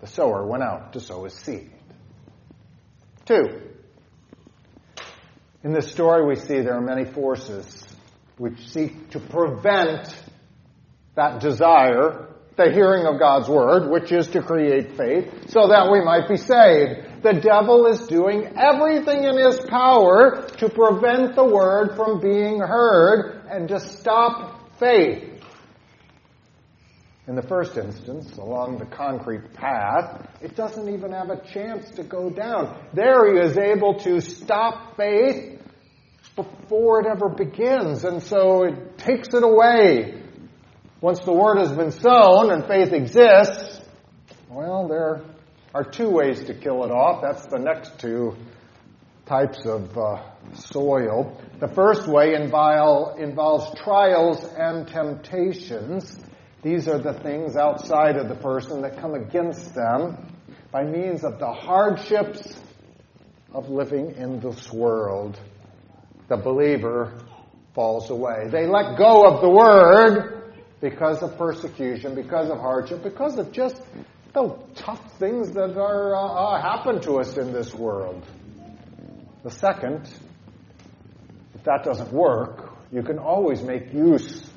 The 0.00 0.08
sower 0.08 0.44
went 0.44 0.64
out 0.64 0.94
to 0.94 1.00
sow 1.00 1.24
his 1.24 1.34
seed. 1.34 1.70
Two. 3.26 3.60
In 5.62 5.72
this 5.72 5.90
story, 5.90 6.26
we 6.26 6.34
see 6.34 6.60
there 6.60 6.74
are 6.74 6.80
many 6.80 7.04
forces 7.04 7.86
which 8.38 8.70
seek 8.70 9.10
to 9.10 9.20
prevent 9.20 10.12
that 11.14 11.40
desire 11.40 12.30
the 12.62 12.70
hearing 12.70 13.06
of 13.06 13.18
God's 13.18 13.48
word, 13.48 13.90
which 13.90 14.12
is 14.12 14.26
to 14.28 14.42
create 14.42 14.96
faith, 14.96 15.50
so 15.50 15.68
that 15.68 15.90
we 15.90 16.02
might 16.04 16.28
be 16.28 16.36
saved. 16.36 17.22
The 17.22 17.40
devil 17.40 17.86
is 17.86 18.06
doing 18.06 18.52
everything 18.56 19.24
in 19.24 19.38
his 19.38 19.60
power 19.60 20.46
to 20.58 20.68
prevent 20.68 21.34
the 21.36 21.44
word 21.44 21.96
from 21.96 22.20
being 22.20 22.58
heard 22.58 23.46
and 23.50 23.68
to 23.68 23.80
stop 23.80 24.78
faith. 24.78 25.42
In 27.26 27.34
the 27.34 27.42
first 27.42 27.76
instance, 27.76 28.36
along 28.36 28.78
the 28.78 28.86
concrete 28.86 29.54
path, 29.54 30.26
it 30.42 30.56
doesn't 30.56 30.88
even 30.92 31.12
have 31.12 31.30
a 31.30 31.40
chance 31.52 31.90
to 31.92 32.02
go 32.02 32.28
down. 32.28 32.76
There 32.92 33.32
he 33.32 33.40
is 33.40 33.56
able 33.56 34.00
to 34.00 34.20
stop 34.20 34.96
faith 34.96 35.60
before 36.34 37.00
it 37.00 37.06
ever 37.06 37.28
begins, 37.28 38.04
and 38.04 38.22
so 38.22 38.64
it 38.64 38.98
takes 38.98 39.28
it 39.32 39.42
away 39.42 40.20
once 41.00 41.20
the 41.20 41.32
word 41.32 41.58
has 41.58 41.72
been 41.72 41.92
sown 41.92 42.50
and 42.50 42.66
faith 42.66 42.92
exists, 42.92 43.80
well, 44.50 44.86
there 44.86 45.22
are 45.74 45.84
two 45.84 46.10
ways 46.10 46.44
to 46.44 46.54
kill 46.54 46.84
it 46.84 46.90
off. 46.90 47.22
That's 47.22 47.46
the 47.46 47.58
next 47.58 47.98
two 47.98 48.36
types 49.24 49.64
of 49.64 49.96
uh, 49.96 50.22
soil. 50.54 51.40
The 51.58 51.68
first 51.68 52.06
way 52.06 52.34
involves 52.34 53.80
trials 53.80 54.44
and 54.44 54.86
temptations. 54.88 56.18
These 56.62 56.88
are 56.88 56.98
the 56.98 57.14
things 57.14 57.56
outside 57.56 58.16
of 58.16 58.28
the 58.28 58.34
person 58.34 58.82
that 58.82 59.00
come 59.00 59.14
against 59.14 59.74
them 59.74 60.34
by 60.70 60.84
means 60.84 61.24
of 61.24 61.38
the 61.38 61.50
hardships 61.50 62.60
of 63.54 63.70
living 63.70 64.16
in 64.16 64.40
this 64.40 64.70
world. 64.70 65.40
The 66.28 66.36
believer 66.36 67.18
falls 67.74 68.10
away. 68.10 68.48
They 68.50 68.66
let 68.66 68.98
go 68.98 69.26
of 69.26 69.40
the 69.40 69.48
word 69.48 70.39
because 70.80 71.22
of 71.22 71.36
persecution, 71.36 72.14
because 72.14 72.50
of 72.50 72.58
hardship, 72.58 73.02
because 73.02 73.38
of 73.38 73.52
just 73.52 73.80
the 74.32 74.56
tough 74.74 75.18
things 75.18 75.52
that 75.52 75.76
are 75.76 76.14
uh, 76.14 76.20
uh, 76.20 76.62
happen 76.62 77.00
to 77.02 77.18
us 77.18 77.36
in 77.36 77.52
this 77.52 77.74
world. 77.74 78.24
The 79.42 79.50
second, 79.50 80.08
if 81.54 81.64
that 81.64 81.84
doesn't 81.84 82.12
work, 82.12 82.70
you 82.92 83.02
can 83.02 83.18
always 83.18 83.62
make 83.62 83.92
use 83.92 84.48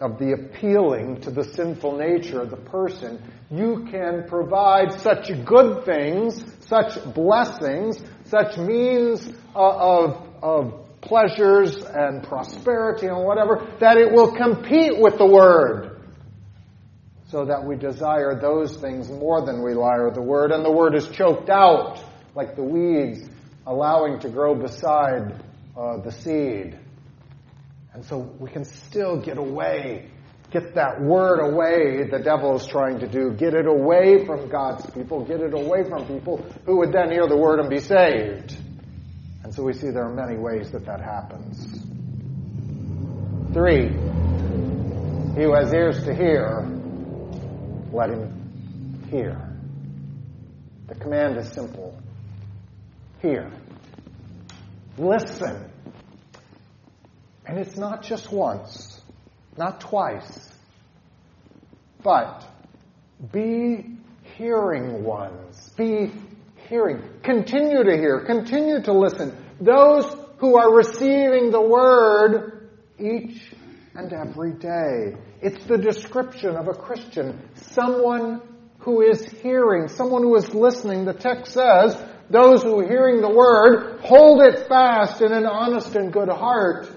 of 0.00 0.18
the 0.18 0.32
appealing 0.32 1.20
to 1.22 1.30
the 1.30 1.44
sinful 1.44 1.96
nature 1.96 2.40
of 2.40 2.50
the 2.50 2.56
person. 2.56 3.22
You 3.50 3.86
can 3.90 4.24
provide 4.28 4.92
such 5.00 5.30
good 5.44 5.84
things, 5.84 6.44
such 6.60 7.02
blessings, 7.14 8.02
such 8.24 8.58
means 8.58 9.26
uh, 9.54 9.58
of, 9.58 10.34
of 10.42 10.85
pleasures 11.06 11.76
and 11.82 12.22
prosperity 12.22 13.06
and 13.06 13.24
whatever, 13.24 13.66
that 13.80 13.96
it 13.96 14.12
will 14.12 14.32
compete 14.34 14.98
with 14.98 15.18
the 15.18 15.26
Word. 15.26 16.00
So 17.28 17.46
that 17.46 17.64
we 17.64 17.76
desire 17.76 18.38
those 18.40 18.76
things 18.76 19.08
more 19.08 19.44
than 19.44 19.62
we 19.62 19.72
desire 19.72 20.10
the 20.12 20.22
Word, 20.22 20.52
and 20.52 20.64
the 20.64 20.70
Word 20.70 20.94
is 20.94 21.08
choked 21.08 21.50
out 21.50 21.98
like 22.34 22.54
the 22.54 22.62
weeds, 22.62 23.28
allowing 23.66 24.20
to 24.20 24.28
grow 24.28 24.54
beside 24.54 25.42
uh, 25.76 25.98
the 25.98 26.12
seed. 26.12 26.78
And 27.96 28.04
so 28.04 28.18
we 28.38 28.50
can 28.50 28.64
still 28.64 29.18
get 29.18 29.38
away, 29.38 30.10
get 30.50 30.74
that 30.74 31.00
word 31.00 31.40
away 31.40 32.06
the 32.10 32.18
devil 32.18 32.54
is 32.56 32.66
trying 32.66 33.00
to 33.00 33.08
do. 33.08 33.32
Get 33.32 33.54
it 33.54 33.66
away 33.66 34.26
from 34.26 34.50
God's 34.50 34.88
people, 34.90 35.24
get 35.24 35.40
it 35.40 35.54
away 35.54 35.82
from 35.88 36.06
people 36.06 36.44
who 36.66 36.76
would 36.76 36.92
then 36.92 37.10
hear 37.10 37.26
the 37.26 37.38
word 37.38 37.58
and 37.58 37.70
be 37.70 37.80
saved. 37.80 38.54
And 39.46 39.54
so 39.54 39.62
we 39.62 39.74
see 39.74 39.90
there 39.90 40.02
are 40.02 40.12
many 40.12 40.36
ways 40.36 40.72
that 40.72 40.84
that 40.86 41.00
happens. 41.00 41.68
Three, 43.54 43.90
he 45.36 45.42
who 45.44 45.54
has 45.54 45.72
ears 45.72 46.02
to 46.02 46.12
hear, 46.12 46.68
let 47.92 48.10
him 48.10 49.06
hear. 49.08 49.56
The 50.88 50.96
command 50.96 51.36
is 51.36 51.52
simple. 51.52 51.96
Hear. 53.22 53.48
Listen. 54.98 55.70
And 57.46 57.60
it's 57.60 57.76
not 57.76 58.02
just 58.02 58.32
once, 58.32 59.00
not 59.56 59.80
twice, 59.80 60.50
But 62.02 62.44
be 63.30 63.96
hearing 64.36 65.04
ones. 65.04 65.70
Be 65.76 66.10
hearing. 66.68 67.02
Continue 67.22 67.84
to 67.84 67.96
hear. 67.96 68.24
Continue 68.24 68.82
to 68.82 68.92
listen. 68.92 69.36
Those 69.60 70.04
who 70.38 70.58
are 70.58 70.74
receiving 70.74 71.50
the 71.50 71.60
word 71.60 72.70
each 72.98 73.52
and 73.94 74.12
every 74.12 74.52
day. 74.52 75.16
It's 75.40 75.64
the 75.64 75.78
description 75.78 76.56
of 76.56 76.68
a 76.68 76.74
Christian. 76.74 77.48
Someone 77.54 78.42
who 78.80 79.02
is 79.02 79.24
hearing, 79.24 79.88
someone 79.88 80.22
who 80.22 80.36
is 80.36 80.54
listening. 80.54 81.04
The 81.04 81.14
text 81.14 81.52
says, 81.52 81.96
those 82.28 82.62
who 82.62 82.80
are 82.80 82.88
hearing 82.88 83.20
the 83.20 83.30
word 83.30 84.00
hold 84.00 84.42
it 84.42 84.68
fast 84.68 85.22
in 85.22 85.32
an 85.32 85.46
honest 85.46 85.94
and 85.94 86.12
good 86.12 86.28
heart 86.28 86.88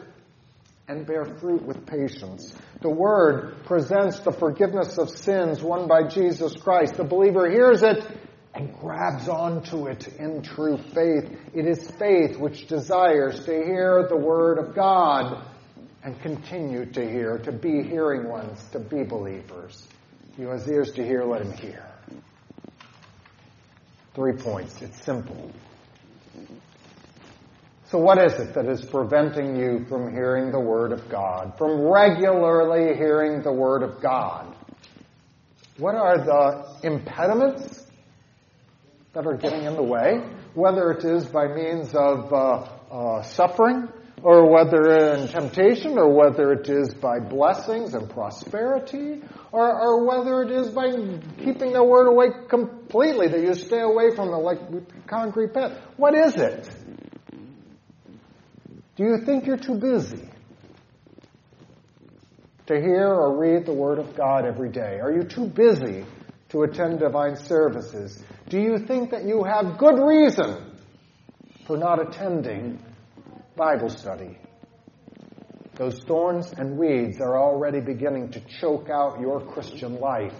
and 0.87 1.05
bear 1.05 1.23
fruit 1.23 1.61
with 1.61 1.85
patience. 1.85 2.53
The 2.81 2.89
word 2.89 3.63
presents 3.65 4.19
the 4.19 4.31
forgiveness 4.31 4.97
of 4.97 5.09
sins 5.09 5.61
won 5.61 5.87
by 5.87 6.07
Jesus 6.07 6.55
Christ. 6.55 6.95
The 6.95 7.03
believer 7.03 7.49
hears 7.49 7.83
it 7.83 8.03
and 8.55 8.73
grabs 8.79 9.27
onto 9.27 9.87
it 9.87 10.07
in 10.19 10.41
true 10.41 10.77
faith. 10.93 11.29
It 11.53 11.65
is 11.65 11.89
faith 11.91 12.37
which 12.37 12.67
desires 12.67 13.45
to 13.45 13.51
hear 13.51 14.07
the 14.09 14.17
word 14.17 14.57
of 14.57 14.75
God 14.75 15.43
and 16.03 16.19
continue 16.21 16.85
to 16.85 17.01
hear, 17.01 17.37
to 17.39 17.51
be 17.51 17.83
hearing 17.83 18.27
ones, 18.27 18.63
to 18.71 18.79
be 18.79 19.03
believers. 19.03 19.87
He 20.37 20.43
has 20.43 20.67
ears 20.67 20.91
to 20.93 21.03
hear, 21.03 21.23
let 21.23 21.41
him 21.41 21.51
hear. 21.53 21.85
Three 24.15 24.33
points. 24.33 24.81
It's 24.81 25.01
simple. 25.03 25.51
So, 27.91 27.97
what 27.97 28.23
is 28.23 28.33
it 28.33 28.53
that 28.53 28.67
is 28.67 28.85
preventing 28.85 29.55
you 29.55 29.85
from 29.89 30.11
hearing 30.11 30.51
the 30.51 30.59
Word 30.59 30.91
of 30.91 31.09
God, 31.09 31.57
from 31.57 31.81
regularly 31.81 32.95
hearing 32.95 33.41
the 33.41 33.51
Word 33.51 33.81
of 33.81 34.01
God? 34.01 34.55
What 35.77 35.95
are 35.95 36.17
the 36.17 36.87
impediments 36.87 37.88
that 39.13 39.25
are 39.25 39.37
getting 39.37 39.63
in 39.63 39.75
the 39.75 39.83
way? 39.83 40.21
Whether 40.53 40.91
it 40.91 41.03
is 41.03 41.25
by 41.25 41.47
means 41.47 41.93
of 41.93 42.31
uh, 42.33 42.67
uh, 42.91 43.21
suffering, 43.23 43.89
or 44.21 44.51
whether 44.51 45.13
in 45.13 45.27
temptation, 45.29 45.97
or 45.97 46.13
whether 46.13 46.51
it 46.53 46.69
is 46.69 46.93
by 46.93 47.19
blessings 47.19 47.93
and 47.93 48.09
prosperity, 48.09 49.21
or, 49.51 49.81
or 49.81 50.05
whether 50.05 50.43
it 50.43 50.51
is 50.51 50.69
by 50.69 50.91
keeping 51.37 51.73
the 51.73 51.83
word 51.83 52.07
away 52.07 52.27
completely, 52.49 53.27
that 53.29 53.41
you 53.41 53.53
stay 53.53 53.79
away 53.79 54.15
from 54.15 54.29
the 54.31 54.37
like 54.37 54.59
concrete 55.07 55.53
path. 55.53 55.77
What 55.97 56.15
is 56.15 56.35
it? 56.35 56.69
Do 58.95 59.05
you 59.05 59.19
think 59.25 59.45
you're 59.45 59.57
too 59.57 59.75
busy 59.75 60.27
to 62.65 62.75
hear 62.75 63.07
or 63.07 63.37
read 63.37 63.65
the 63.65 63.73
Word 63.73 63.97
of 63.97 64.15
God 64.15 64.45
every 64.45 64.69
day? 64.69 64.99
Are 64.99 65.11
you 65.11 65.23
too 65.23 65.45
busy 65.47 66.05
to 66.49 66.63
attend 66.63 66.99
divine 66.99 67.37
services? 67.37 68.21
Do 68.49 68.59
you 68.59 68.79
think 68.79 69.11
that 69.11 69.25
you 69.25 69.43
have 69.43 69.77
good 69.77 69.99
reason 69.99 70.73
for 71.67 71.77
not 71.77 72.01
attending 72.01 72.83
Bible 73.55 73.89
study? 73.89 74.39
Those 75.75 75.99
thorns 75.99 76.51
and 76.53 76.77
weeds 76.77 77.21
are 77.21 77.37
already 77.37 77.79
beginning 77.79 78.31
to 78.31 78.39
choke 78.41 78.89
out 78.89 79.21
your 79.21 79.39
Christian 79.39 79.99
life 79.99 80.33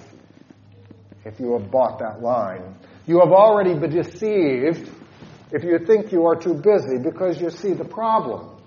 if 1.23 1.39
you 1.39 1.53
have 1.53 1.69
bought 1.69 1.99
that 1.99 2.21
line. 2.21 2.75
You 3.05 3.19
have 3.19 3.31
already 3.31 3.75
been 3.75 3.91
deceived 3.91 4.89
if 5.51 5.63
you 5.63 5.77
think 5.85 6.11
you 6.11 6.25
are 6.25 6.35
too 6.35 6.55
busy 6.55 6.97
because 6.97 7.39
you 7.39 7.51
see 7.51 7.73
the 7.73 7.85
problem 7.85 8.57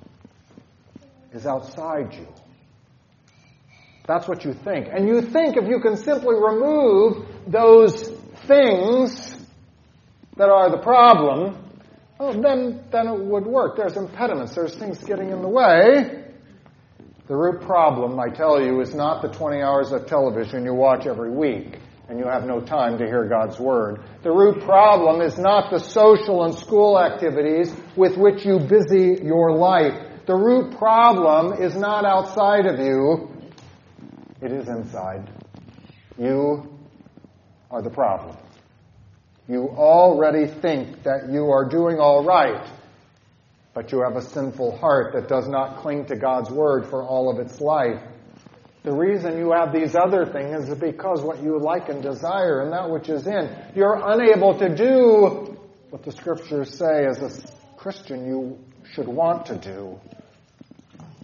is 1.33 1.47
outside 1.47 2.15
you. 2.15 2.29
That's 4.07 4.29
what 4.29 4.45
you 4.45 4.53
think. 4.53 4.89
And 4.91 5.09
you 5.09 5.21
think 5.21 5.57
if 5.57 5.69
you 5.69 5.81
can 5.81 5.97
simply 5.97 6.35
remove 6.35 7.27
those 7.47 8.12
things 8.47 9.37
that 10.37 10.49
are 10.49 10.71
the 10.71 10.79
problem, 10.79 11.59
well, 12.19 12.41
then, 12.41 12.85
then 12.91 13.09
it 13.09 13.19
would 13.19 13.47
work. 13.47 13.77
There's 13.77 13.97
impediments, 13.97 14.55
there's 14.55 14.75
things 14.75 14.99
getting 15.03 15.31
in 15.31 15.43
the 15.43 15.49
way. 15.49 16.25
The 17.29 17.37
root 17.37 17.63
problem, 17.63 18.19
I 18.19 18.29
tell 18.29 18.61
you, 18.61 18.81
is 18.81 18.95
not 18.95 19.23
the 19.23 19.29
20 19.29 19.63
hours 19.63 19.93
of 19.93 20.07
television 20.07 20.65
you 20.65 20.75
watch 20.75 21.07
every 21.07 21.31
week 21.31 21.79
and 22.09 22.19
you 22.19 22.27
have 22.27 22.45
no 22.45 22.61
time 22.61 22.99
to 22.99 23.07
hear 23.07 23.27
God's 23.27 23.59
Word. 23.59 24.03
The 24.23 24.31
root 24.31 24.63
problem 24.65 25.23
is 25.23 25.39
not 25.39 25.71
the 25.71 25.79
social 25.79 26.45
and 26.45 26.55
school 26.55 27.01
activities 27.01 27.75
with 27.97 28.19
which 28.19 28.45
you 28.45 28.59
busy 28.59 29.25
your 29.25 29.57
life. 29.57 29.95
The 30.27 30.35
root 30.35 30.77
problem 30.77 31.63
is 31.63 31.75
not 31.75 32.05
outside 32.05 32.67
of 32.67 32.79
you, 32.79 33.31
it 34.43 34.53
is 34.53 34.69
inside. 34.69 35.31
You 36.19 36.72
are 37.73 37.83
the 37.83 37.91
problem. 37.91 38.37
You 39.49 39.69
already 39.71 40.47
think 40.47 41.03
that 41.03 41.31
you 41.31 41.51
are 41.51 41.69
doing 41.69 41.99
all 41.99 42.25
right, 42.25 42.65
but 43.75 43.91
you 43.91 44.03
have 44.03 44.17
a 44.17 44.23
sinful 44.23 44.77
heart 44.77 45.15
that 45.15 45.29
does 45.29 45.49
not 45.49 45.79
cling 45.79 46.07
to 46.07 46.17
God's 46.17 46.51
Word 46.51 46.87
for 46.87 47.03
all 47.03 47.31
of 47.31 47.45
its 47.45 47.61
life. 47.61 48.01
The 48.85 48.93
reason 48.93 49.39
you 49.39 49.53
have 49.53 49.73
these 49.73 49.95
other 49.95 50.27
things 50.27 50.69
is 50.69 50.79
because 50.79 51.23
what 51.23 51.43
you 51.43 51.59
like 51.59 51.89
and 51.89 52.03
desire 52.03 52.63
and 52.63 52.73
that 52.73 52.91
which 52.91 53.09
is 53.09 53.27
in, 53.27 53.49
you're 53.75 54.01
unable 54.05 54.59
to 54.59 54.75
do 54.75 55.57
what 55.91 56.03
the 56.03 56.13
scriptures 56.13 56.77
say 56.77 57.07
as 57.07 57.23
a 57.23 57.77
Christian 57.77 58.27
you 58.27 58.59
should 58.93 59.09
want 59.09 59.47
to 59.47 59.57
do. 59.57 59.99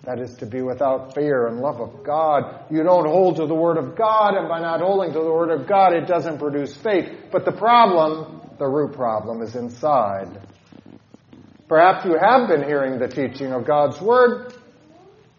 That 0.09 0.21
is 0.21 0.35
to 0.37 0.47
be 0.47 0.63
without 0.63 1.15
fear 1.15 1.49
and 1.49 1.61
love 1.61 1.83
of 1.83 2.03
God. 2.03 2.65
You 2.71 2.83
don't 2.83 3.07
hold 3.07 3.37
to 3.37 3.47
the 3.47 3.55
Word 3.55 3.77
of 3.77 3.95
God, 3.95 4.39
and 4.39 4.49
by 4.49 4.59
not 4.59 4.81
holding 4.81 5.13
to 5.13 5.19
the 5.19 5.31
Word 5.31 5.51
of 5.51 5.69
God, 5.69 5.93
it 5.93 6.07
doesn't 6.07 6.39
produce 6.39 6.75
faith. 6.75 7.13
But 7.31 7.45
the 7.45 7.53
problem, 7.53 8.41
the 8.59 8.67
root 8.67 8.95
problem, 8.95 9.43
is 9.43 9.55
inside. 9.55 10.41
Perhaps 11.69 12.07
you 12.07 12.17
have 12.19 12.49
been 12.49 12.63
hearing 12.63 12.99
the 12.99 13.07
teaching 13.07 13.53
of 13.53 13.67
God's 13.67 14.01
Word, 14.01 14.55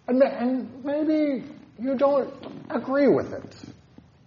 and 0.07 0.19
maybe 0.85 1.45
you 1.79 1.95
don't 1.97 2.31
agree 2.69 3.07
with 3.07 3.33
it. 3.33 3.55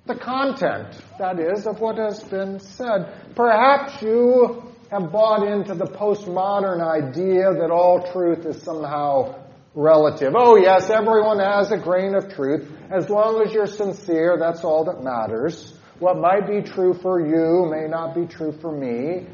The 0.07 0.17
content, 0.17 0.89
that 1.21 1.39
is, 1.39 1.69
of 1.69 1.81
what 1.81 1.99
has 1.99 2.21
been 2.25 2.59
said. 2.59 3.15
Perhaps 3.37 4.03
you 4.03 4.73
have 4.91 5.13
bought 5.13 5.47
into 5.47 5.77
the 5.77 5.87
postmodern 5.87 6.83
idea 6.83 7.55
that 7.61 7.71
all 7.71 8.11
truth 8.13 8.45
is 8.45 8.61
somehow 8.61 9.39
relative. 9.75 10.35
Oh, 10.37 10.57
yes, 10.57 10.91
everyone 10.91 11.39
has 11.39 11.71
a 11.71 11.79
grain 11.79 12.15
of 12.15 12.35
truth. 12.35 12.71
As 12.91 13.09
long 13.09 13.43
as 13.47 13.53
you're 13.53 13.67
sincere, 13.67 14.37
that's 14.39 14.65
all 14.65 14.85
that 14.85 15.03
matters. 15.03 15.75
What 15.99 16.19
might 16.19 16.47
be 16.47 16.63
true 16.63 16.95
for 16.95 17.21
you 17.21 17.71
may 17.71 17.89
not 17.89 18.15
be 18.15 18.27
true 18.27 18.53
for 18.61 18.73
me. 18.73 19.27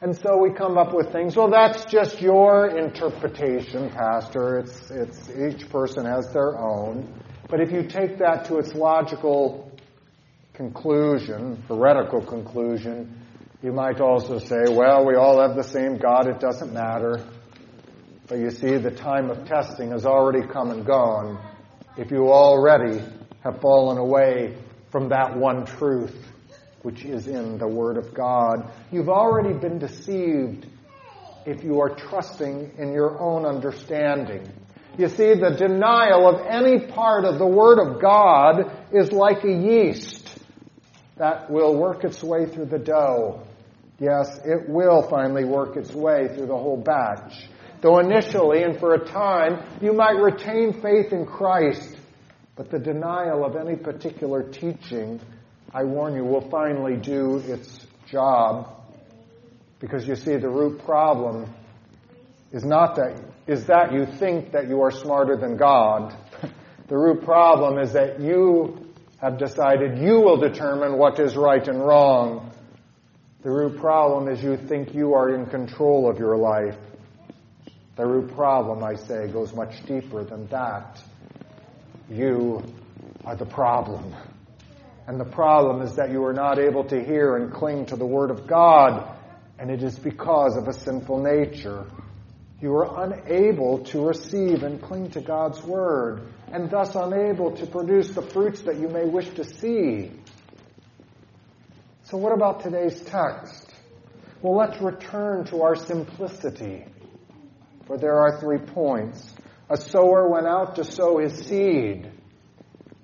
And 0.00 0.16
so 0.16 0.36
we 0.38 0.52
come 0.52 0.78
up 0.78 0.94
with 0.94 1.12
things. 1.12 1.36
Well, 1.36 1.50
that's 1.50 1.84
just 1.84 2.20
your 2.20 2.68
interpretation, 2.68 3.90
Pastor. 3.90 4.60
It's, 4.60 4.90
it's, 4.90 5.30
each 5.30 5.68
person 5.70 6.04
has 6.06 6.32
their 6.32 6.56
own. 6.56 7.12
But 7.48 7.60
if 7.60 7.72
you 7.72 7.82
take 7.82 8.18
that 8.18 8.44
to 8.46 8.58
its 8.58 8.74
logical 8.74 9.72
conclusion, 10.54 11.62
heretical 11.68 12.20
conclusion, 12.20 13.22
you 13.60 13.72
might 13.72 14.00
also 14.00 14.38
say, 14.38 14.70
well, 14.70 15.04
we 15.04 15.16
all 15.16 15.40
have 15.40 15.56
the 15.56 15.64
same 15.64 15.98
God, 15.98 16.28
it 16.28 16.38
doesn't 16.38 16.72
matter. 16.72 17.24
But 18.28 18.38
you 18.38 18.50
see, 18.50 18.76
the 18.76 18.90
time 18.90 19.30
of 19.30 19.46
testing 19.48 19.90
has 19.92 20.04
already 20.04 20.46
come 20.46 20.70
and 20.70 20.84
gone. 20.84 21.38
If 21.96 22.10
you 22.10 22.30
already 22.30 23.02
have 23.42 23.60
fallen 23.62 23.96
away 23.96 24.56
from 24.92 25.08
that 25.08 25.34
one 25.36 25.64
truth, 25.64 26.14
which 26.82 27.04
is 27.04 27.26
in 27.26 27.56
the 27.56 27.66
Word 27.66 27.96
of 27.96 28.12
God, 28.12 28.70
you've 28.92 29.08
already 29.08 29.58
been 29.58 29.78
deceived 29.78 30.66
if 31.46 31.64
you 31.64 31.80
are 31.80 31.94
trusting 31.94 32.72
in 32.76 32.92
your 32.92 33.18
own 33.18 33.46
understanding. 33.46 34.46
You 34.98 35.08
see, 35.08 35.32
the 35.34 35.56
denial 35.56 36.28
of 36.28 36.46
any 36.46 36.86
part 36.86 37.24
of 37.24 37.38
the 37.38 37.46
Word 37.46 37.78
of 37.78 38.02
God 38.02 38.70
is 38.92 39.10
like 39.10 39.42
a 39.44 39.52
yeast 39.52 40.38
that 41.16 41.50
will 41.50 41.74
work 41.76 42.04
its 42.04 42.22
way 42.22 42.44
through 42.46 42.66
the 42.66 42.78
dough. 42.78 43.42
Yes, 43.98 44.38
it 44.44 44.68
will 44.68 45.08
finally 45.08 45.44
work 45.44 45.76
its 45.76 45.92
way 45.92 46.28
through 46.28 46.46
the 46.46 46.56
whole 46.56 46.76
batch. 46.76 47.48
Though 47.80 47.98
initially 47.98 48.62
and 48.62 48.78
for 48.78 48.94
a 48.94 49.04
time 49.04 49.62
you 49.80 49.92
might 49.92 50.16
retain 50.16 50.80
faith 50.80 51.12
in 51.12 51.26
Christ, 51.26 51.96
but 52.56 52.70
the 52.70 52.78
denial 52.78 53.44
of 53.44 53.56
any 53.56 53.76
particular 53.76 54.42
teaching, 54.42 55.20
I 55.72 55.84
warn 55.84 56.14
you, 56.14 56.24
will 56.24 56.48
finally 56.50 56.96
do 56.96 57.38
its 57.38 57.86
job. 58.10 58.74
Because 59.78 60.08
you 60.08 60.16
see, 60.16 60.36
the 60.36 60.48
root 60.48 60.84
problem 60.84 61.52
is 62.52 62.64
not 62.64 62.96
that 62.96 63.20
is 63.48 63.64
that 63.66 63.92
you 63.92 64.04
think 64.04 64.52
that 64.52 64.68
you 64.68 64.82
are 64.82 64.90
smarter 64.90 65.36
than 65.36 65.56
God. 65.56 66.14
the 66.88 66.96
root 66.96 67.24
problem 67.24 67.78
is 67.78 67.94
that 67.94 68.20
you 68.20 68.86
have 69.20 69.38
decided 69.38 69.98
you 69.98 70.20
will 70.20 70.36
determine 70.36 70.98
what 70.98 71.18
is 71.18 71.34
right 71.34 71.66
and 71.66 71.80
wrong. 71.80 72.52
The 73.42 73.50
root 73.50 73.78
problem 73.78 74.28
is 74.28 74.42
you 74.42 74.56
think 74.56 74.94
you 74.94 75.14
are 75.14 75.34
in 75.34 75.46
control 75.46 76.10
of 76.10 76.18
your 76.18 76.36
life. 76.36 76.76
The 77.98 78.06
root 78.06 78.32
problem, 78.36 78.84
I 78.84 78.94
say, 78.94 79.26
goes 79.26 79.52
much 79.52 79.84
deeper 79.84 80.22
than 80.22 80.46
that. 80.46 81.02
You 82.08 82.62
are 83.24 83.34
the 83.34 83.44
problem. 83.44 84.14
And 85.08 85.18
the 85.18 85.24
problem 85.24 85.82
is 85.82 85.96
that 85.96 86.12
you 86.12 86.24
are 86.24 86.32
not 86.32 86.60
able 86.60 86.84
to 86.84 87.04
hear 87.04 87.34
and 87.34 87.52
cling 87.52 87.86
to 87.86 87.96
the 87.96 88.06
Word 88.06 88.30
of 88.30 88.46
God, 88.46 89.18
and 89.58 89.68
it 89.68 89.82
is 89.82 89.98
because 89.98 90.56
of 90.56 90.68
a 90.68 90.72
sinful 90.74 91.24
nature. 91.24 91.86
You 92.60 92.72
are 92.76 93.04
unable 93.04 93.80
to 93.86 94.06
receive 94.06 94.62
and 94.62 94.80
cling 94.80 95.10
to 95.10 95.20
God's 95.20 95.60
Word, 95.64 96.22
and 96.52 96.70
thus 96.70 96.94
unable 96.94 97.56
to 97.56 97.66
produce 97.66 98.10
the 98.10 98.22
fruits 98.22 98.62
that 98.62 98.78
you 98.78 98.86
may 98.86 99.06
wish 99.06 99.28
to 99.30 99.42
see. 99.42 100.12
So, 102.04 102.16
what 102.16 102.32
about 102.32 102.62
today's 102.62 103.00
text? 103.00 103.74
Well, 104.40 104.56
let's 104.56 104.80
return 104.80 105.46
to 105.46 105.62
our 105.62 105.74
simplicity. 105.74 106.84
For 107.88 107.98
there 107.98 108.20
are 108.20 108.38
three 108.38 108.58
points. 108.58 109.34
A 109.70 109.76
sower 109.76 110.28
went 110.28 110.46
out 110.46 110.76
to 110.76 110.84
sow 110.84 111.18
his 111.18 111.34
seed. 111.46 112.12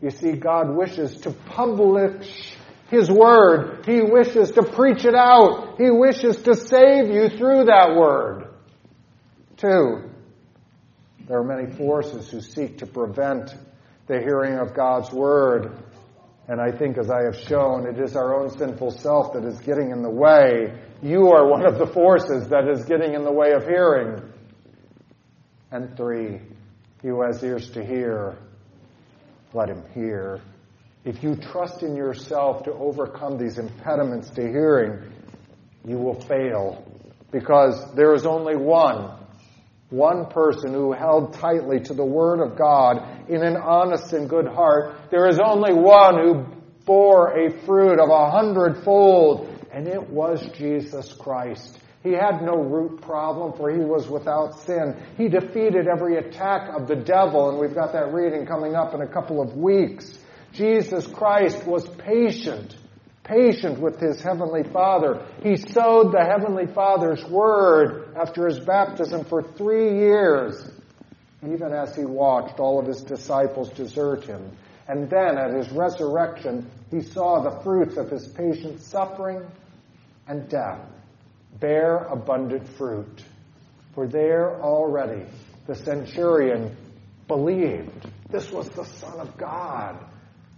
You 0.04 0.10
see, 0.10 0.32
God 0.32 0.76
wishes 0.76 1.16
to 1.22 1.30
publish 1.30 2.54
His 2.90 3.10
Word. 3.10 3.86
He 3.86 4.02
wishes 4.02 4.50
to 4.52 4.62
preach 4.62 5.06
it 5.06 5.14
out. 5.14 5.76
He 5.78 5.90
wishes 5.90 6.42
to 6.42 6.54
save 6.54 7.08
you 7.08 7.30
through 7.30 7.64
that 7.64 7.96
Word. 7.96 8.50
Two, 9.56 10.10
there 11.26 11.38
are 11.38 11.44
many 11.44 11.72
forces 11.72 12.28
who 12.30 12.42
seek 12.42 12.78
to 12.78 12.86
prevent 12.86 13.54
the 14.06 14.18
hearing 14.18 14.58
of 14.58 14.74
God's 14.74 15.10
Word. 15.10 15.78
And 16.48 16.60
I 16.60 16.70
think, 16.70 16.98
as 16.98 17.08
I 17.08 17.22
have 17.22 17.38
shown, 17.48 17.86
it 17.86 17.98
is 17.98 18.14
our 18.14 18.38
own 18.38 18.50
sinful 18.50 18.90
self 18.90 19.32
that 19.32 19.46
is 19.46 19.58
getting 19.60 19.90
in 19.90 20.02
the 20.02 20.10
way. 20.10 20.78
You 21.00 21.28
are 21.30 21.48
one 21.48 21.64
of 21.64 21.78
the 21.78 21.86
forces 21.86 22.48
that 22.48 22.68
is 22.68 22.84
getting 22.84 23.14
in 23.14 23.24
the 23.24 23.32
way 23.32 23.52
of 23.52 23.62
hearing. 23.62 24.33
And 25.74 25.96
three, 25.96 26.40
he 27.02 27.08
who 27.08 27.20
has 27.22 27.42
ears 27.42 27.68
to 27.70 27.84
hear, 27.84 28.38
let 29.52 29.68
him 29.68 29.82
hear. 29.92 30.40
If 31.04 31.20
you 31.24 31.34
trust 31.34 31.82
in 31.82 31.96
yourself 31.96 32.62
to 32.62 32.72
overcome 32.74 33.38
these 33.38 33.58
impediments 33.58 34.30
to 34.36 34.42
hearing, 34.42 35.02
you 35.84 35.98
will 35.98 36.20
fail 36.20 36.88
because 37.32 37.92
there 37.96 38.14
is 38.14 38.24
only 38.24 38.54
one, 38.54 39.18
one 39.90 40.26
person 40.26 40.72
who 40.72 40.92
held 40.92 41.32
tightly 41.32 41.80
to 41.80 41.92
the 41.92 42.04
Word 42.04 42.38
of 42.38 42.56
God 42.56 43.28
in 43.28 43.42
an 43.42 43.56
honest 43.56 44.12
and 44.12 44.30
good 44.30 44.46
heart. 44.46 44.94
There 45.10 45.26
is 45.26 45.40
only 45.44 45.74
one 45.74 46.14
who 46.22 46.46
bore 46.84 47.36
a 47.36 47.50
fruit 47.66 47.98
of 47.98 48.10
a 48.10 48.30
hundredfold, 48.30 49.52
and 49.72 49.88
it 49.88 50.08
was 50.08 50.40
Jesus 50.56 51.12
Christ. 51.14 51.80
He 52.04 52.12
had 52.12 52.42
no 52.42 52.56
root 52.56 53.00
problem, 53.00 53.54
for 53.54 53.70
he 53.70 53.82
was 53.82 54.10
without 54.10 54.60
sin. 54.60 54.94
He 55.16 55.28
defeated 55.28 55.88
every 55.88 56.18
attack 56.18 56.68
of 56.78 56.86
the 56.86 56.96
devil, 56.96 57.48
and 57.48 57.58
we've 57.58 57.74
got 57.74 57.94
that 57.94 58.12
reading 58.12 58.44
coming 58.44 58.74
up 58.74 58.92
in 58.92 59.00
a 59.00 59.06
couple 59.06 59.40
of 59.40 59.56
weeks. 59.56 60.18
Jesus 60.52 61.06
Christ 61.06 61.66
was 61.66 61.88
patient, 61.88 62.76
patient 63.24 63.80
with 63.80 63.98
his 64.00 64.20
heavenly 64.20 64.64
Father. 64.64 65.26
He 65.42 65.56
sowed 65.56 66.12
the 66.12 66.22
heavenly 66.22 66.66
Father's 66.66 67.24
word 67.24 68.14
after 68.20 68.46
his 68.48 68.60
baptism 68.60 69.24
for 69.24 69.42
three 69.42 69.96
years, 69.96 70.62
even 71.42 71.72
as 71.72 71.96
he 71.96 72.04
watched 72.04 72.60
all 72.60 72.78
of 72.78 72.86
his 72.86 73.02
disciples 73.02 73.70
desert 73.70 74.24
him. 74.24 74.54
And 74.88 75.08
then 75.08 75.38
at 75.38 75.54
his 75.54 75.72
resurrection, 75.72 76.70
he 76.90 77.00
saw 77.00 77.40
the 77.40 77.62
fruits 77.62 77.96
of 77.96 78.10
his 78.10 78.28
patient 78.28 78.82
suffering 78.82 79.40
and 80.28 80.46
death 80.50 80.86
bear 81.60 81.98
abundant 81.98 82.68
fruit. 82.76 83.22
For 83.94 84.06
there 84.06 84.60
already 84.60 85.24
the 85.66 85.74
centurion 85.74 86.76
believed 87.28 88.10
this 88.30 88.50
was 88.50 88.68
the 88.70 88.84
Son 88.84 89.20
of 89.20 89.36
God. 89.36 90.04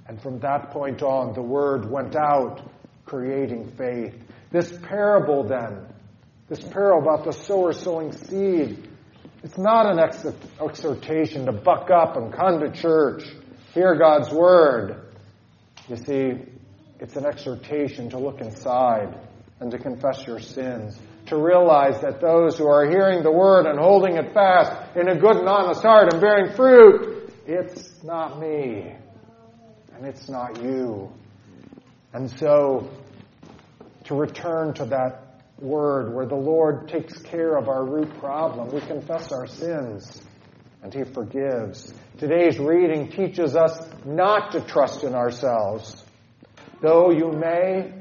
And 0.09 0.21
from 0.21 0.39
that 0.41 0.71
point 0.71 1.03
on, 1.03 1.35
the 1.35 1.43
word 1.43 1.91
went 1.91 2.17
out, 2.17 2.61
creating 3.05 3.73
faith. 3.77 4.15
This 4.51 4.73
parable, 4.73 5.45
then, 5.45 5.87
this 6.49 6.61
parable 6.61 7.03
about 7.03 7.25
the 7.25 7.33
sower 7.33 7.73
sowing 7.73 8.13
seed, 8.13 8.89
it's 9.43 9.59
not 9.59 9.87
an 9.87 9.99
exhortation 9.99 11.47
to 11.47 11.53
buck 11.53 11.91
up 11.91 12.17
and 12.17 12.33
come 12.33 12.61
to 12.61 12.71
church, 12.71 13.25
hear 13.75 13.95
God's 13.97 14.31
word. 14.31 15.03
You 15.89 15.97
see, 15.97 16.33
it's 16.99 17.17
an 17.17 17.27
exhortation 17.27 18.11
to 18.11 18.19
look 18.19 18.41
inside 18.41 19.26
and 19.61 19.71
to 19.71 19.79
confess 19.79 20.27
your 20.27 20.41
sins. 20.41 20.99
To 21.27 21.37
realize 21.37 22.01
that 22.03 22.21
those 22.21 22.57
who 22.57 22.67
are 22.67 22.89
hearing 22.89 23.23
the 23.23 23.33
word 23.33 23.67
and 23.67 23.79
holding 23.79 24.17
it 24.17 24.33
fast 24.33 24.97
in 24.97 25.09
a 25.09 25.17
good 25.19 25.37
and 25.37 25.49
honest 25.49 25.83
heart 25.83 26.13
and 26.13 26.21
bearing 26.21 26.55
fruit, 26.55 27.33
it's 27.47 28.03
not 28.05 28.39
me. 28.39 28.95
And 29.95 30.07
it's 30.07 30.29
not 30.29 30.63
you. 30.63 31.11
And 32.13 32.31
so, 32.39 32.91
to 34.05 34.15
return 34.15 34.75
to 34.75 34.85
that 34.87 35.43
word 35.59 36.15
where 36.15 36.27
the 36.27 36.37
Lord 36.37 36.89
takes 36.89 37.19
care 37.19 37.57
of 37.57 37.69
our 37.69 37.85
root 37.85 38.19
problem, 38.19 38.73
we 38.73 38.81
confess 38.83 39.33
our 39.33 39.47
sins 39.47 40.23
and 40.83 40.95
He 40.95 41.03
forgives. 41.03 41.93
Today's 42.19 42.59
reading 42.59 43.11
teaches 43.11 43.57
us 43.57 43.77
not 44.05 44.53
to 44.53 44.61
trust 44.61 45.03
in 45.03 45.15
ourselves. 45.15 46.05
Though 46.81 47.11
you 47.11 47.33
may 47.33 47.93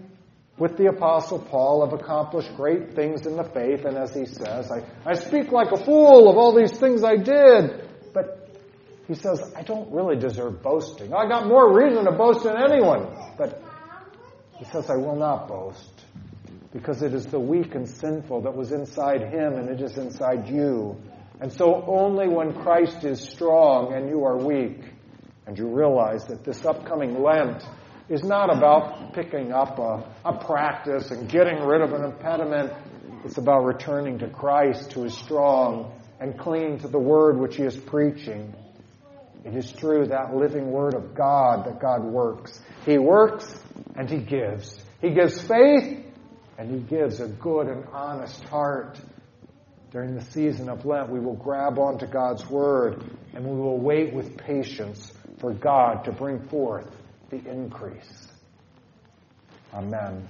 with 0.57 0.77
the 0.77 0.87
Apostle 0.87 1.39
Paul 1.39 1.85
have 1.85 1.99
accomplished 1.99 2.55
great 2.55 2.95
things 2.95 3.25
in 3.25 3.35
the 3.35 3.43
faith, 3.43 3.83
and 3.83 3.97
as 3.97 4.13
he 4.13 4.25
says, 4.25 4.71
I, 4.71 4.83
I 5.05 5.15
speak 5.15 5.51
like 5.51 5.71
a 5.71 5.83
fool 5.83 6.29
of 6.29 6.37
all 6.37 6.55
these 6.55 6.71
things 6.71 7.03
I 7.03 7.17
did. 7.17 7.89
But 8.13 8.49
he 9.07 9.15
says, 9.15 9.53
I 9.55 9.63
don't 9.63 9.91
really 9.91 10.15
deserve 10.15 10.63
boasting. 10.63 11.13
I 11.13 11.27
got 11.27 11.47
more 11.47 11.77
reason 11.77 12.05
to 12.05 12.11
boast 12.11 12.43
than 12.43 12.55
anyone. 12.57 13.07
But 13.37 13.61
he 14.57 14.65
says, 14.65 14.89
I 14.89 14.95
will 14.95 15.17
not 15.17 15.49
boast. 15.49 15.91
Because 16.71 17.01
it 17.01 17.13
is 17.13 17.25
the 17.25 17.39
weak 17.39 17.75
and 17.75 17.87
sinful 17.87 18.41
that 18.41 18.55
was 18.55 18.71
inside 18.71 19.21
him, 19.21 19.55
and 19.55 19.69
it 19.69 19.81
is 19.81 19.97
inside 19.97 20.47
you. 20.47 20.97
And 21.41 21.51
so 21.51 21.83
only 21.85 22.29
when 22.29 22.53
Christ 22.53 23.03
is 23.03 23.19
strong 23.21 23.93
and 23.93 24.09
you 24.09 24.23
are 24.23 24.37
weak, 24.37 24.81
and 25.45 25.57
you 25.57 25.67
realize 25.67 26.25
that 26.25 26.45
this 26.45 26.65
upcoming 26.65 27.21
Lent 27.21 27.63
is 28.09 28.23
not 28.23 28.55
about 28.55 29.13
picking 29.13 29.51
up 29.51 29.79
a, 29.79 30.03
a, 30.23 30.33
practice 30.45 31.09
and 31.09 31.27
getting 31.29 31.63
rid 31.63 31.81
of 31.81 31.93
an 31.93 32.03
impediment. 32.03 32.71
It's 33.23 33.37
about 33.37 33.65
returning 33.65 34.19
to 34.19 34.27
Christ 34.27 34.93
who 34.93 35.05
is 35.05 35.17
strong 35.17 35.91
and 36.19 36.37
clinging 36.37 36.79
to 36.79 36.87
the 36.87 36.99
word 36.99 37.37
which 37.37 37.55
he 37.55 37.63
is 37.63 37.75
preaching. 37.75 38.53
It 39.43 39.55
is 39.55 39.71
true 39.71 40.07
that 40.07 40.35
living 40.35 40.71
word 40.71 40.93
of 40.93 41.15
God 41.15 41.65
that 41.65 41.79
God 41.79 42.03
works. 42.03 42.59
He 42.85 42.97
works 42.97 43.45
and 43.95 44.09
he 44.09 44.17
gives. 44.17 44.79
He 45.01 45.11
gives 45.11 45.41
faith 45.41 46.05
and 46.57 46.71
he 46.71 46.79
gives 46.79 47.19
a 47.19 47.27
good 47.27 47.67
and 47.67 47.85
honest 47.91 48.43
heart. 48.45 48.99
During 49.91 50.15
the 50.15 50.25
season 50.25 50.67
of 50.69 50.85
Lent, 50.85 51.09
we 51.09 51.19
will 51.19 51.35
grab 51.35 51.79
onto 51.79 52.05
God's 52.05 52.47
word 52.49 53.03
and 53.33 53.45
we 53.45 53.55
will 53.55 53.79
wait 53.79 54.13
with 54.13 54.37
patience 54.37 55.11
for 55.39 55.53
God 55.53 56.05
to 56.05 56.11
bring 56.11 56.47
forth 56.49 56.87
the 57.29 57.37
increase. 57.49 58.27
Amen. 59.73 60.27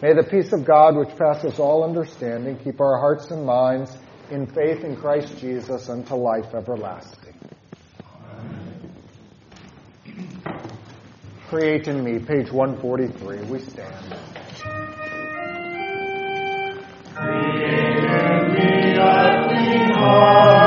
May 0.00 0.12
the 0.14 0.22
peace 0.22 0.52
of 0.52 0.64
God, 0.64 0.96
which 0.96 1.16
passes 1.16 1.58
all 1.58 1.82
understanding, 1.82 2.56
keep 2.58 2.80
our 2.80 2.98
hearts 2.98 3.30
and 3.30 3.44
minds 3.44 3.96
in 4.30 4.46
faith 4.46 4.84
in 4.84 4.96
Christ 4.96 5.38
Jesus 5.38 5.88
unto 5.88 6.14
life 6.14 6.54
everlasting. 6.54 7.34
Create 11.48 11.88
in 11.88 12.04
me, 12.04 12.18
page 12.18 12.52
143. 12.52 13.50
We 13.50 13.58
stand. 13.60 14.16
Create 17.14 18.04
in 18.04 18.52
me 18.52 18.98
a 18.98 19.48
clean 19.48 19.90
heart, 19.94 20.57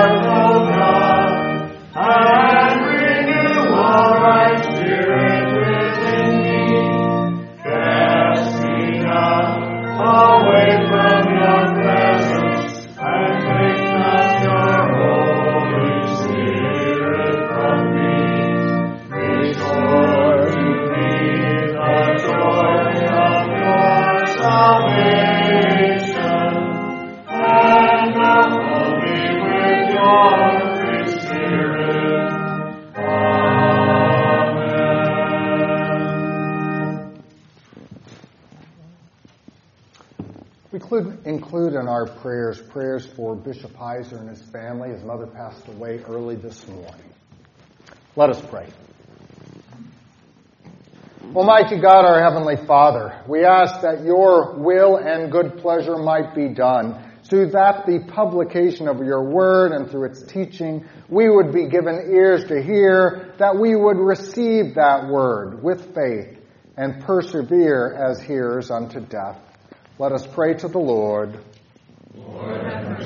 include 41.32 41.74
in 41.74 41.88
our 41.88 42.06
prayers 42.06 42.60
prayers 42.60 43.06
for 43.06 43.36
Bishop 43.36 43.72
Heiser 43.74 44.20
and 44.20 44.30
his 44.30 44.42
family. 44.42 44.90
His 44.90 45.04
mother 45.04 45.26
passed 45.26 45.68
away 45.70 46.04
early 46.08 46.36
this 46.36 46.68
morning. 46.68 47.10
Let 48.16 48.30
us 48.30 48.42
pray. 48.50 48.68
Almighty 51.34 51.80
God, 51.80 52.04
our 52.04 52.22
Heavenly 52.22 52.58
Father, 52.68 53.24
we 53.26 53.46
ask 53.46 53.82
that 53.82 54.04
your 54.04 54.58
will 54.58 54.98
and 54.98 55.32
good 55.32 55.60
pleasure 55.60 55.96
might 55.98 56.36
be 56.36 56.50
done, 56.50 57.10
so 57.24 57.46
that 57.46 57.86
the 57.86 58.04
publication 58.12 58.90
of 58.90 58.98
your 58.98 59.24
word 59.24 59.72
and 59.72 59.90
through 59.90 60.08
its 60.08 60.24
teaching, 60.24 60.86
we 61.08 61.30
would 61.30 61.54
be 61.54 61.70
given 61.70 62.12
ears 62.12 62.44
to 62.50 62.62
hear, 62.62 63.34
that 63.40 63.58
we 63.58 63.78
would 63.78 63.98
receive 63.98 64.76
that 64.76 65.08
word 65.08 65.64
with 65.64 65.96
faith 65.96 66.38
and 66.76 67.02
persevere 67.04 67.94
as 67.94 68.20
hearers 68.22 68.70
unto 68.70 69.00
death. 69.00 69.40
Let 70.02 70.14
us 70.14 70.26
pray 70.26 70.56
to 70.56 70.68
the 70.68 70.80
Lord. 70.80 71.40
Lord 72.16 73.06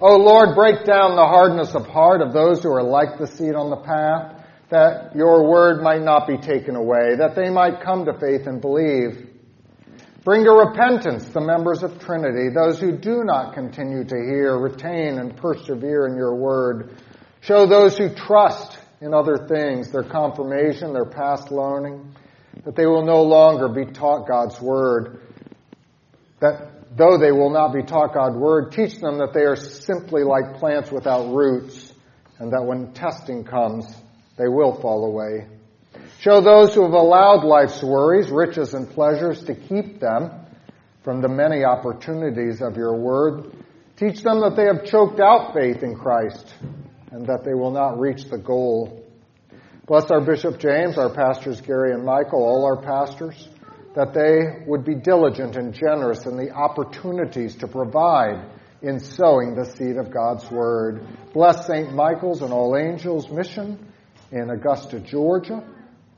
O 0.00 0.16
Lord, 0.16 0.56
break 0.56 0.84
down 0.84 1.14
the 1.14 1.24
hardness 1.24 1.76
of 1.76 1.86
heart 1.86 2.20
of 2.20 2.32
those 2.32 2.64
who 2.64 2.72
are 2.72 2.82
like 2.82 3.16
the 3.16 3.28
seed 3.28 3.54
on 3.54 3.70
the 3.70 3.76
path 3.76 4.44
that 4.68 5.14
your 5.14 5.48
word 5.48 5.84
might 5.84 6.02
not 6.02 6.26
be 6.26 6.36
taken 6.36 6.74
away, 6.74 7.14
that 7.14 7.36
they 7.36 7.48
might 7.48 7.84
come 7.84 8.06
to 8.06 8.18
faith 8.18 8.48
and 8.48 8.60
believe. 8.60 9.30
Bring 10.24 10.42
to 10.42 10.50
repentance 10.50 11.28
the 11.28 11.40
members 11.40 11.84
of 11.84 12.00
Trinity, 12.00 12.48
those 12.52 12.80
who 12.80 12.98
do 12.98 13.22
not 13.22 13.54
continue 13.54 14.02
to 14.02 14.16
hear, 14.16 14.58
retain, 14.58 15.20
and 15.20 15.36
persevere 15.36 16.08
in 16.08 16.16
your 16.16 16.34
word. 16.34 16.96
Show 17.42 17.66
those 17.66 17.96
who 17.96 18.12
trust 18.12 18.80
in 19.00 19.14
other 19.14 19.46
things, 19.46 19.92
their 19.92 20.02
confirmation, 20.02 20.92
their 20.92 21.04
past 21.04 21.52
learning, 21.52 22.16
that 22.64 22.74
they 22.74 22.86
will 22.86 23.06
no 23.06 23.22
longer 23.22 23.68
be 23.68 23.84
taught 23.84 24.26
God's 24.26 24.60
word, 24.60 25.20
that 26.42 26.96
though 26.96 27.16
they 27.16 27.32
will 27.32 27.50
not 27.50 27.72
be 27.72 27.82
taught 27.82 28.12
God's 28.12 28.36
word, 28.36 28.72
teach 28.72 29.00
them 29.00 29.18
that 29.18 29.32
they 29.32 29.42
are 29.42 29.56
simply 29.56 30.24
like 30.24 30.58
plants 30.58 30.90
without 30.90 31.32
roots, 31.32 31.92
and 32.38 32.52
that 32.52 32.64
when 32.64 32.92
testing 32.92 33.44
comes, 33.44 33.86
they 34.36 34.48
will 34.48 34.78
fall 34.80 35.06
away. 35.06 35.46
Show 36.20 36.40
those 36.40 36.74
who 36.74 36.82
have 36.82 36.92
allowed 36.92 37.44
life's 37.44 37.82
worries, 37.82 38.30
riches, 38.30 38.74
and 38.74 38.90
pleasures 38.90 39.42
to 39.44 39.54
keep 39.54 40.00
them 40.00 40.30
from 41.04 41.20
the 41.20 41.28
many 41.28 41.64
opportunities 41.64 42.60
of 42.60 42.76
your 42.76 42.96
word. 42.96 43.52
Teach 43.96 44.22
them 44.22 44.40
that 44.40 44.56
they 44.56 44.64
have 44.64 44.84
choked 44.84 45.20
out 45.20 45.54
faith 45.54 45.82
in 45.82 45.94
Christ 45.94 46.54
and 47.10 47.26
that 47.26 47.44
they 47.44 47.54
will 47.54 47.70
not 47.70 47.98
reach 48.00 48.24
the 48.24 48.38
goal. 48.38 49.04
Bless 49.86 50.10
our 50.10 50.20
Bishop 50.20 50.58
James, 50.58 50.96
our 50.96 51.12
pastors 51.12 51.60
Gary 51.60 51.92
and 51.92 52.04
Michael, 52.04 52.42
all 52.42 52.64
our 52.64 52.80
pastors, 52.80 53.48
that 53.94 54.14
they 54.14 54.64
would 54.66 54.84
be 54.84 54.94
diligent 54.94 55.56
and 55.56 55.74
generous 55.74 56.24
in 56.26 56.36
the 56.36 56.50
opportunities 56.50 57.56
to 57.56 57.68
provide 57.68 58.44
in 58.80 58.98
sowing 58.98 59.54
the 59.54 59.64
seed 59.64 59.96
of 59.96 60.12
God's 60.12 60.50
Word. 60.50 61.06
Bless 61.32 61.66
St. 61.66 61.92
Michael's 61.92 62.42
and 62.42 62.52
all 62.52 62.76
angels 62.76 63.30
mission 63.30 63.92
in 64.30 64.50
Augusta, 64.50 64.98
Georgia. 64.98 65.62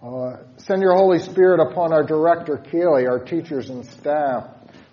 Uh, 0.02 0.36
send 0.56 0.82
your 0.82 0.94
Holy 0.94 1.18
Spirit 1.18 1.60
upon 1.60 1.92
our 1.92 2.04
director, 2.04 2.58
Keeley, 2.58 3.06
our 3.06 3.18
teachers 3.18 3.70
and 3.70 3.84
staff, 3.84 4.46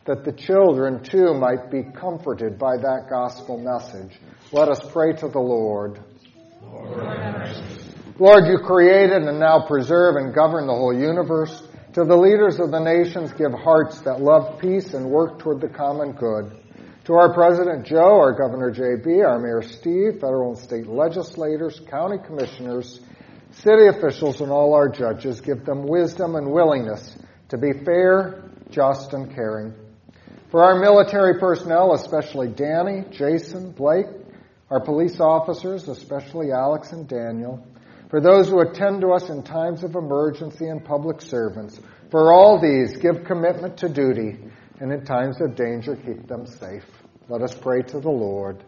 that 0.05 0.23
the 0.23 0.31
children 0.31 1.03
too 1.03 1.33
might 1.33 1.69
be 1.69 1.83
comforted 1.83 2.57
by 2.57 2.77
that 2.77 3.07
gospel 3.09 3.57
message. 3.57 4.19
Let 4.51 4.69
us 4.69 4.79
pray 4.91 5.13
to 5.13 5.27
the 5.27 5.39
Lord. 5.39 5.99
Lord, 6.63 7.55
Lord, 8.19 8.47
you 8.47 8.59
created 8.65 9.23
and 9.23 9.39
now 9.39 9.65
preserve 9.67 10.15
and 10.15 10.33
govern 10.33 10.67
the 10.67 10.73
whole 10.73 10.97
universe. 10.97 11.61
To 11.93 12.05
the 12.05 12.15
leaders 12.15 12.57
of 12.59 12.71
the 12.71 12.79
nations, 12.79 13.33
give 13.33 13.51
hearts 13.51 13.99
that 14.01 14.21
love 14.21 14.61
peace 14.61 14.93
and 14.93 15.09
work 15.09 15.39
toward 15.39 15.59
the 15.59 15.67
common 15.67 16.13
good. 16.13 16.57
To 17.05 17.13
our 17.13 17.33
President 17.33 17.85
Joe, 17.85 18.15
our 18.17 18.31
Governor 18.31 18.71
JB, 18.71 19.27
our 19.27 19.39
Mayor 19.39 19.61
Steve, 19.61 20.21
federal 20.21 20.53
and 20.53 20.57
state 20.57 20.87
legislators, 20.87 21.81
county 21.89 22.17
commissioners, 22.25 23.01
city 23.51 23.87
officials, 23.87 24.39
and 24.39 24.51
all 24.51 24.73
our 24.73 24.87
judges, 24.87 25.41
give 25.41 25.65
them 25.65 25.83
wisdom 25.85 26.35
and 26.35 26.49
willingness 26.49 27.17
to 27.49 27.57
be 27.57 27.73
fair, 27.73 28.49
just, 28.69 29.11
and 29.11 29.35
caring. 29.35 29.73
For 30.49 30.63
our 30.63 30.79
military 30.79 31.39
personnel, 31.39 31.93
especially 31.93 32.47
Danny, 32.47 33.03
Jason, 33.11 33.71
Blake, 33.71 34.05
our 34.69 34.79
police 34.79 35.19
officers, 35.19 35.89
especially 35.89 36.53
Alex 36.53 36.93
and 36.93 37.05
Daniel, 37.05 37.67
for 38.11 38.19
those 38.19 38.49
who 38.49 38.59
attend 38.59 38.99
to 39.01 39.13
us 39.13 39.29
in 39.29 39.41
times 39.41 39.85
of 39.85 39.95
emergency 39.95 40.67
and 40.67 40.83
public 40.83 41.21
servants, 41.21 41.79
for 42.11 42.33
all 42.33 42.59
these, 42.61 42.97
give 42.97 43.23
commitment 43.23 43.77
to 43.77 43.87
duty, 43.87 44.37
and 44.81 44.91
in 44.91 45.05
times 45.05 45.39
of 45.39 45.55
danger, 45.55 45.95
keep 45.95 46.27
them 46.27 46.45
safe. 46.45 46.83
Let 47.29 47.41
us 47.41 47.55
pray 47.55 47.83
to 47.83 48.01
the 48.01 48.09
Lord. 48.09 48.65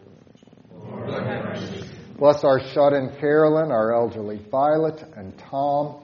Lord 0.72 1.84
Bless 2.18 2.42
our 2.42 2.58
shut 2.72 2.94
in 2.94 3.14
Carolyn, 3.20 3.70
our 3.70 3.94
elderly 3.94 4.38
Violet, 4.50 5.04
and 5.14 5.36
Tom. 5.36 6.00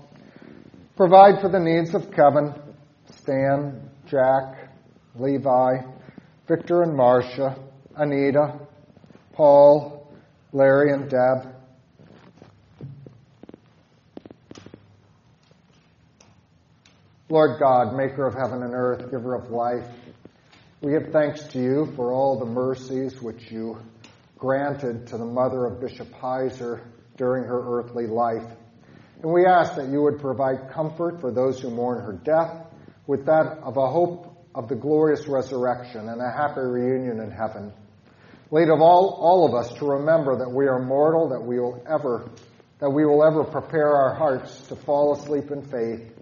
Provide 0.96 1.40
for 1.40 1.48
the 1.48 1.58
needs 1.58 1.94
of 1.94 2.10
Kevin, 2.10 2.52
Stan, 3.22 3.88
Jack, 4.06 4.68
Levi, 5.14 5.78
Victor 6.46 6.82
and 6.82 6.94
Marcia, 6.94 7.56
Anita, 7.96 8.58
Paul, 9.32 10.12
Larry 10.52 10.92
and 10.92 11.08
Deb. 11.08 11.54
Lord 17.30 17.60
God, 17.60 17.94
maker 17.94 18.26
of 18.26 18.34
heaven 18.34 18.64
and 18.64 18.74
earth, 18.74 19.08
giver 19.08 19.36
of 19.36 19.52
life, 19.52 19.86
we 20.80 20.90
give 20.90 21.12
thanks 21.12 21.44
to 21.52 21.60
you 21.60 21.92
for 21.94 22.12
all 22.12 22.40
the 22.40 22.44
mercies 22.44 23.22
which 23.22 23.52
you 23.52 23.78
granted 24.36 25.06
to 25.06 25.16
the 25.16 25.24
mother 25.24 25.64
of 25.64 25.80
Bishop 25.80 26.10
Heiser 26.10 26.80
during 27.16 27.44
her 27.44 27.78
earthly 27.78 28.08
life. 28.08 28.50
And 29.22 29.32
we 29.32 29.46
ask 29.46 29.76
that 29.76 29.86
you 29.90 30.02
would 30.02 30.18
provide 30.18 30.72
comfort 30.72 31.20
for 31.20 31.30
those 31.30 31.60
who 31.60 31.70
mourn 31.70 32.02
her 32.02 32.14
death 32.14 32.66
with 33.06 33.26
that 33.26 33.58
of 33.62 33.76
a 33.76 33.86
hope 33.88 34.36
of 34.56 34.68
the 34.68 34.74
glorious 34.74 35.28
resurrection 35.28 36.08
and 36.08 36.20
a 36.20 36.32
happy 36.32 36.62
reunion 36.62 37.20
in 37.20 37.30
heaven. 37.30 37.72
Lead 38.50 38.70
of 38.70 38.80
all, 38.80 39.16
all 39.20 39.46
of 39.46 39.54
us 39.54 39.72
to 39.78 39.84
remember 39.84 40.36
that 40.38 40.50
we 40.50 40.66
are 40.66 40.80
mortal, 40.80 41.28
that 41.28 41.40
we 41.40 41.60
will 41.60 41.80
ever, 41.88 42.28
that 42.80 42.90
we 42.90 43.06
will 43.06 43.22
ever 43.22 43.44
prepare 43.44 43.94
our 43.94 44.16
hearts 44.16 44.62
to 44.62 44.74
fall 44.74 45.14
asleep 45.14 45.52
in 45.52 45.62
faith, 45.62 46.12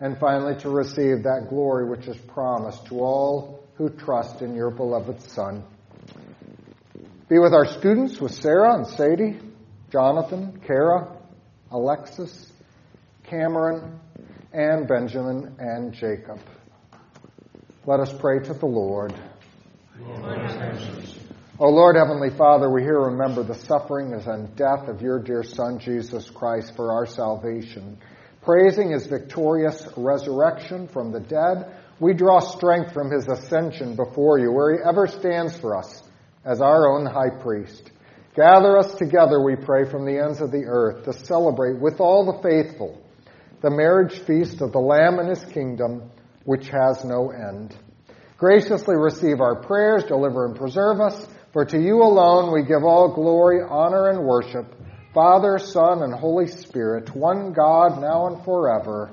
and 0.00 0.18
finally 0.18 0.54
to 0.60 0.70
receive 0.70 1.22
that 1.22 1.46
glory 1.48 1.88
which 1.88 2.06
is 2.06 2.16
promised 2.16 2.86
to 2.86 3.00
all 3.00 3.64
who 3.76 3.88
trust 3.90 4.42
in 4.42 4.54
your 4.54 4.70
beloved 4.70 5.20
Son. 5.22 5.64
Be 7.28 7.38
with 7.38 7.52
our 7.52 7.66
students, 7.66 8.20
with 8.20 8.32
Sarah 8.32 8.74
and 8.74 8.86
Sadie, 8.86 9.38
Jonathan, 9.90 10.60
Kara, 10.66 11.16
Alexis, 11.70 12.52
Cameron, 13.24 13.98
and 14.52 14.86
Benjamin 14.86 15.56
and 15.58 15.92
Jacob. 15.92 16.40
Let 17.84 18.00
us 18.00 18.12
pray 18.12 18.38
to 18.40 18.54
the 18.54 18.66
Lord. 18.66 19.14
O 21.58 21.68
Lord, 21.68 21.96
Heavenly 21.96 22.30
Father, 22.30 22.70
we 22.70 22.82
here 22.82 23.00
remember 23.00 23.42
the 23.42 23.54
sufferings 23.54 24.26
and 24.26 24.54
death 24.56 24.88
of 24.88 25.00
your 25.00 25.18
dear 25.18 25.42
Son, 25.42 25.78
Jesus 25.78 26.28
Christ, 26.28 26.76
for 26.76 26.92
our 26.92 27.06
salvation. 27.06 27.98
Praising 28.46 28.92
his 28.92 29.06
victorious 29.08 29.88
resurrection 29.96 30.86
from 30.86 31.10
the 31.10 31.18
dead, 31.18 31.74
we 31.98 32.14
draw 32.14 32.38
strength 32.38 32.92
from 32.92 33.10
his 33.10 33.26
ascension 33.26 33.96
before 33.96 34.38
you, 34.38 34.52
where 34.52 34.72
he 34.72 34.78
ever 34.88 35.08
stands 35.08 35.58
for 35.58 35.76
us 35.76 36.04
as 36.44 36.60
our 36.60 36.88
own 36.88 37.06
high 37.06 37.42
priest. 37.42 37.90
Gather 38.36 38.78
us 38.78 38.94
together, 38.94 39.42
we 39.42 39.56
pray, 39.56 39.90
from 39.90 40.06
the 40.06 40.22
ends 40.22 40.40
of 40.40 40.52
the 40.52 40.64
earth 40.64 41.06
to 41.06 41.12
celebrate 41.12 41.80
with 41.80 41.98
all 41.98 42.24
the 42.24 42.40
faithful 42.48 43.02
the 43.62 43.70
marriage 43.70 44.20
feast 44.20 44.60
of 44.60 44.70
the 44.70 44.78
Lamb 44.78 45.18
and 45.18 45.28
his 45.28 45.44
kingdom, 45.46 46.08
which 46.44 46.68
has 46.68 47.04
no 47.04 47.30
end. 47.30 47.74
Graciously 48.38 48.94
receive 48.94 49.40
our 49.40 49.60
prayers, 49.62 50.04
deliver 50.04 50.46
and 50.46 50.54
preserve 50.54 51.00
us, 51.00 51.26
for 51.52 51.64
to 51.64 51.80
you 51.80 52.00
alone 52.02 52.52
we 52.52 52.62
give 52.62 52.84
all 52.84 53.12
glory, 53.12 53.60
honor, 53.68 54.10
and 54.10 54.24
worship, 54.24 54.75
Father, 55.16 55.58
Son, 55.58 56.02
and 56.02 56.12
Holy 56.12 56.46
Spirit, 56.46 57.16
one 57.16 57.54
God, 57.54 58.02
now 58.02 58.26
and 58.26 58.44
forever. 58.44 59.10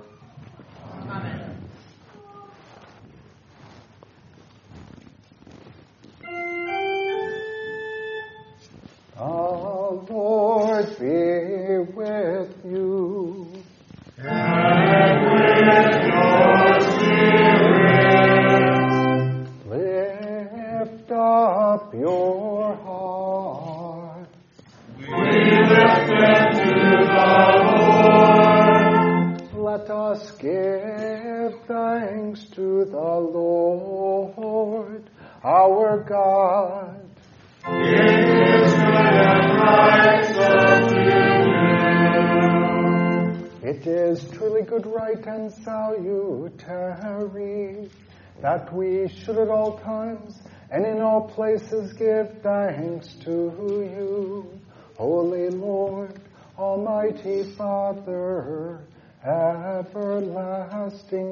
Father, 57.83 58.79
everlasting 59.25 60.31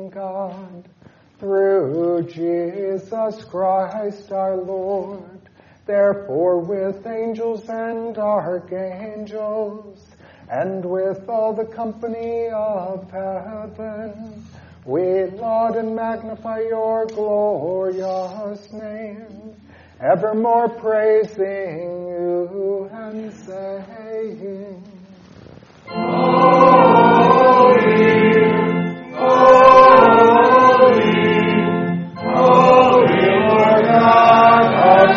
God, 0.10 0.84
through 1.40 2.28
Jesus 2.30 3.44
Christ 3.46 4.34
our 4.34 4.58
Lord. 4.58 5.40
Therefore, 5.86 6.60
with 6.60 7.08
angels 7.08 7.70
and 7.70 8.18
archangels, 8.18 10.06
and 10.50 10.84
with 10.84 11.30
all 11.30 11.54
the 11.54 11.64
company 11.64 12.50
of 12.50 13.10
heaven, 13.10 14.46
we 14.84 15.28
laud 15.28 15.78
and 15.78 15.96
magnify 15.96 16.64
your 16.64 17.06
glorious 17.06 18.74
name, 18.74 19.56
evermore 20.02 20.68
praising 20.68 22.08
you 22.10 22.90
and 22.92 23.34
saying, 23.46 24.91
Holy, 25.94 26.06
holy 29.14 30.32
holy, 32.16 33.26
Lord 33.50 33.84
God, 33.84 34.74
our 34.74 35.08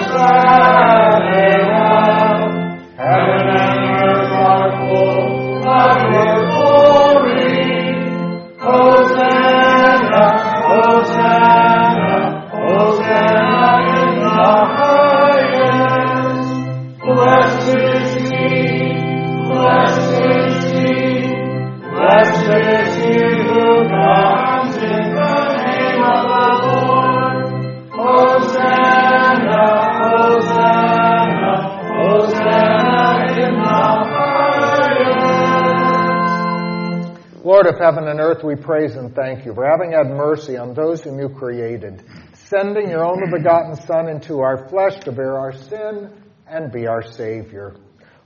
Lord 37.65 37.77
of 37.77 37.81
heaven 37.81 38.09
and 38.09 38.21
earth, 38.21 38.45
we 38.45 38.57
praise 38.57 38.95
and 38.95 39.15
thank 39.15 39.47
you 39.47 39.55
for 39.55 39.65
having 39.65 39.93
had 39.93 40.09
mercy 40.09 40.59
on 40.59 40.75
those 40.75 41.01
whom 41.01 41.19
you 41.19 41.31
created, 41.31 42.05
sending 42.35 42.91
your 42.91 43.07
only 43.07 43.31
begotten 43.31 43.75
Son 43.75 44.07
into 44.07 44.41
our 44.41 44.69
flesh 44.69 45.01
to 45.05 45.13
bear 45.13 45.39
our 45.39 45.53
sin 45.55 46.11
and 46.47 46.71
be 46.71 46.87
our 46.87 47.01
Savior. 47.01 47.77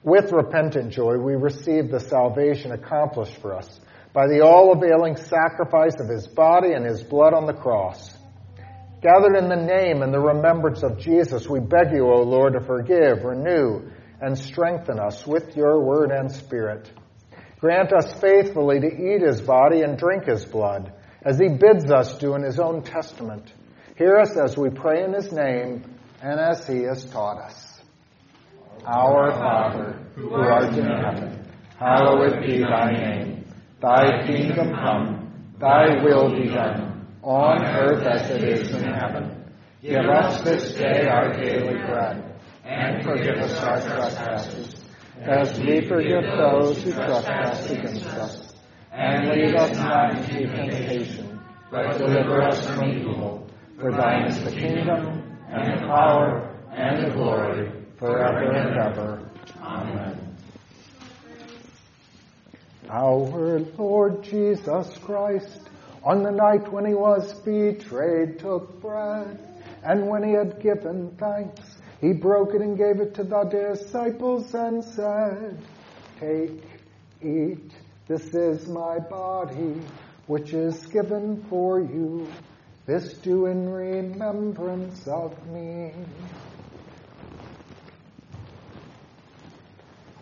With 0.02 0.32
repentant 0.32 0.92
joy, 0.92 1.18
we 1.18 1.36
receive 1.36 1.88
the 1.88 2.00
salvation 2.00 2.72
accomplished 2.72 3.36
for 3.36 3.54
us 3.54 3.78
by 4.12 4.26
the 4.26 4.40
all 4.40 4.72
availing 4.72 5.14
sacrifice 5.14 5.94
of 6.00 6.08
his 6.08 6.26
body 6.26 6.72
and 6.72 6.84
his 6.84 7.04
blood 7.04 7.32
on 7.32 7.46
the 7.46 7.54
cross. 7.54 8.10
Gathered 9.02 9.36
in 9.36 9.48
the 9.48 9.54
name 9.54 10.02
and 10.02 10.12
the 10.12 10.18
remembrance 10.18 10.82
of 10.82 10.98
Jesus, 10.98 11.48
we 11.48 11.60
beg 11.60 11.92
you, 11.92 12.10
O 12.10 12.22
Lord, 12.22 12.54
to 12.54 12.60
forgive, 12.60 13.22
renew, 13.22 13.88
and 14.20 14.36
strengthen 14.36 14.98
us 14.98 15.24
with 15.28 15.56
your 15.56 15.80
word 15.84 16.10
and 16.10 16.28
spirit. 16.28 16.90
Grant 17.60 17.92
us 17.92 18.12
faithfully 18.20 18.78
to 18.80 18.86
eat 18.86 19.20
his 19.20 19.40
body 19.40 19.82
and 19.82 19.98
drink 19.98 20.24
his 20.26 20.44
blood, 20.44 20.92
as 21.22 21.38
he 21.38 21.48
bids 21.48 21.90
us 21.90 22.16
do 22.18 22.34
in 22.34 22.42
his 22.42 22.60
own 22.60 22.82
testament. 22.82 23.52
Hear 23.96 24.16
us 24.18 24.36
as 24.36 24.56
we 24.56 24.70
pray 24.70 25.02
in 25.02 25.12
his 25.12 25.32
name 25.32 25.82
and 26.22 26.38
as 26.38 26.66
he 26.68 26.82
has 26.82 27.04
taught 27.06 27.38
us. 27.38 27.80
Our 28.86 29.32
Father, 29.32 30.06
who 30.14 30.32
art 30.34 30.72
in 30.72 30.84
heaven, 30.84 31.52
hallowed 31.76 32.46
be 32.46 32.60
thy 32.60 32.92
name. 32.92 33.44
Thy 33.80 34.24
kingdom 34.24 34.72
come, 34.72 35.54
thy 35.58 36.02
will 36.04 36.30
be 36.30 36.48
done, 36.48 37.08
on 37.22 37.64
earth 37.64 38.06
as 38.06 38.30
it 38.30 38.44
is 38.44 38.70
in 38.72 38.84
heaven. 38.84 39.52
Give 39.82 40.06
us 40.06 40.42
this 40.42 40.74
day 40.74 41.08
our 41.08 41.32
daily 41.32 41.74
bread, 41.74 42.40
and 42.64 43.02
forgive 43.02 43.38
us 43.38 43.60
our 43.64 43.80
trespasses 43.80 44.77
as 45.22 45.58
we 45.60 45.86
forgive 45.86 46.22
those 46.22 46.82
who 46.82 46.92
trespass 46.92 47.70
against 47.70 48.06
us. 48.06 48.54
And 48.92 49.28
lead 49.28 49.54
us 49.54 49.76
not 49.76 50.16
into 50.16 50.46
temptation, 50.46 51.40
but 51.70 51.98
deliver 51.98 52.42
us 52.42 52.66
from 52.66 52.90
evil. 52.90 53.48
For 53.78 53.92
thine 53.92 54.26
is 54.26 54.42
the 54.42 54.50
kingdom, 54.50 55.38
and 55.48 55.80
the 55.80 55.86
power, 55.86 56.56
and 56.72 57.06
the 57.06 57.14
glory, 57.14 57.70
forever 57.96 58.50
and 58.52 58.78
ever. 58.78 59.30
Amen. 59.60 60.36
Our 62.90 63.60
Lord 63.76 64.22
Jesus 64.22 64.96
Christ, 64.98 65.60
on 66.02 66.22
the 66.22 66.30
night 66.30 66.72
when 66.72 66.86
he 66.86 66.94
was 66.94 67.34
betrayed, 67.40 68.38
took 68.38 68.80
bread, 68.80 69.38
and 69.84 70.08
when 70.08 70.22
he 70.22 70.32
had 70.32 70.60
given 70.60 71.14
thanks, 71.18 71.60
he 72.00 72.12
broke 72.12 72.54
it 72.54 72.60
and 72.60 72.76
gave 72.76 73.00
it 73.00 73.14
to 73.14 73.24
the 73.24 73.44
disciples 73.44 74.54
and 74.54 74.84
said, 74.84 75.58
Take, 76.20 76.62
eat, 77.22 77.72
this 78.06 78.34
is 78.34 78.68
my 78.68 78.98
body, 78.98 79.82
which 80.26 80.52
is 80.52 80.86
given 80.86 81.44
for 81.48 81.80
you. 81.80 82.32
This 82.86 83.14
do 83.14 83.46
in 83.46 83.68
remembrance 83.68 85.06
of 85.06 85.46
me. 85.48 85.92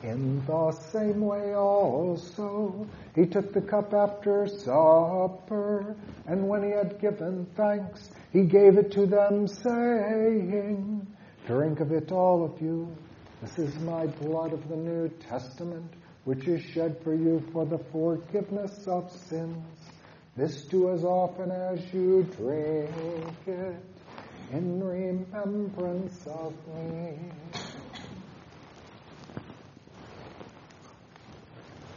In 0.02 0.44
the 0.46 0.72
same 0.92 1.20
way 1.20 1.54
also, 1.54 2.86
he 3.14 3.26
took 3.26 3.52
the 3.52 3.60
cup 3.60 3.92
after 3.92 4.46
supper, 4.46 5.96
and 6.26 6.48
when 6.48 6.62
he 6.62 6.70
had 6.70 7.00
given 7.00 7.46
thanks, 7.56 8.10
he 8.32 8.42
gave 8.42 8.78
it 8.78 8.92
to 8.92 9.06
them, 9.06 9.46
saying, 9.48 11.06
Drink 11.46 11.78
of 11.78 11.92
it, 11.92 12.10
all 12.10 12.44
of 12.44 12.60
you. 12.60 12.92
This 13.40 13.56
is 13.58 13.78
my 13.80 14.06
blood 14.06 14.52
of 14.52 14.68
the 14.68 14.74
New 14.74 15.08
Testament, 15.28 15.92
which 16.24 16.48
is 16.48 16.60
shed 16.60 17.00
for 17.04 17.14
you 17.14 17.40
for 17.52 17.64
the 17.64 17.78
forgiveness 17.92 18.88
of 18.88 19.12
sins. 19.12 19.64
This 20.36 20.64
do 20.64 20.90
as 20.90 21.04
often 21.04 21.52
as 21.52 21.78
you 21.94 22.24
drink 22.36 22.90
it 23.46 23.80
in 24.50 24.82
remembrance 24.82 26.26
of 26.26 26.52
me. 26.74 27.30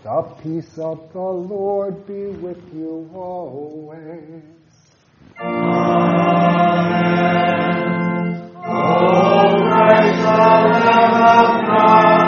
The 0.04 0.22
peace 0.44 0.78
of 0.78 1.12
the 1.12 1.20
Lord 1.20 2.06
be 2.06 2.28
with 2.28 2.72
you 2.72 3.10
always. 3.16 4.44
I 10.02 10.12
the 10.12 10.86
Lamb 10.86 11.68
of 12.14 12.19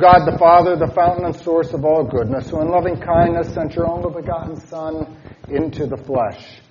God 0.00 0.24
the 0.24 0.38
Father, 0.38 0.76
the 0.76 0.92
fountain 0.94 1.26
and 1.26 1.36
source 1.36 1.74
of 1.74 1.84
all 1.84 2.04
goodness, 2.04 2.48
who 2.48 2.62
in 2.62 2.70
loving 2.70 2.98
kindness 2.98 3.52
sent 3.52 3.74
your 3.74 3.86
only 3.86 4.10
begotten 4.22 4.58
Son 4.66 5.20
into 5.50 5.86
the 5.86 5.98
flesh, 5.98 6.62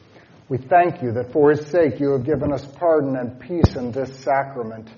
we 0.48 0.58
thank 0.58 1.04
you 1.04 1.12
that 1.12 1.32
for 1.32 1.52
his 1.52 1.68
sake 1.68 2.00
you 2.00 2.12
have 2.14 2.26
given 2.26 2.52
us 2.52 2.66
pardon 2.66 3.16
and 3.16 3.40
peace 3.40 3.76
in 3.76 3.92
this 3.92 4.18
sacrament. 4.24 4.90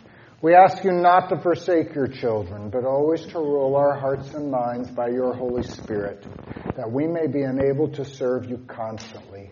We 0.41 0.55
ask 0.55 0.81
you 0.85 0.93
not 0.93 1.27
to 1.29 1.41
forsake 1.41 1.93
your 1.93 2.07
children, 2.07 2.69
but 2.69 2.85
always 2.85 3.25
to 3.27 3.37
rule 3.37 3.75
our 3.75 3.99
hearts 3.99 4.33
and 4.33 4.49
minds 4.49 4.89
by 4.89 5.09
your 5.09 5.33
Holy 5.33 5.63
Spirit, 5.63 6.25
that 6.77 6.89
we 6.89 7.07
may 7.07 7.27
be 7.27 7.41
enabled 7.41 7.95
to 7.95 8.05
serve 8.05 8.49
you 8.49 8.59
constantly. 8.65 9.51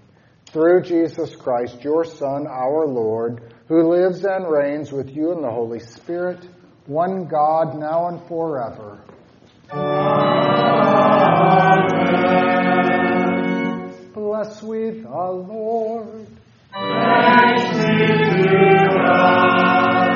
Through 0.54 0.84
Jesus 0.84 1.36
Christ, 1.36 1.84
your 1.84 2.06
Son, 2.06 2.48
our 2.48 2.88
Lord, 2.88 3.54
who 3.68 3.90
lives 3.90 4.24
and 4.24 4.50
reigns 4.50 4.92
with 4.94 5.10
you 5.10 5.34
in 5.34 5.42
the 5.42 5.52
Holy 5.52 5.80
Spirit, 5.80 6.48
one 6.90 7.26
God, 7.28 7.78
now 7.80 8.08
and 8.08 8.28
forever. 8.28 9.00
Amen. 9.72 10.10
Bless 14.12 14.64
we 14.64 14.90
the 14.90 15.08
Lord. 15.08 16.26
Thanks 16.74 17.78
be 17.78 18.08
to 18.08 18.90
God. 19.04 20.10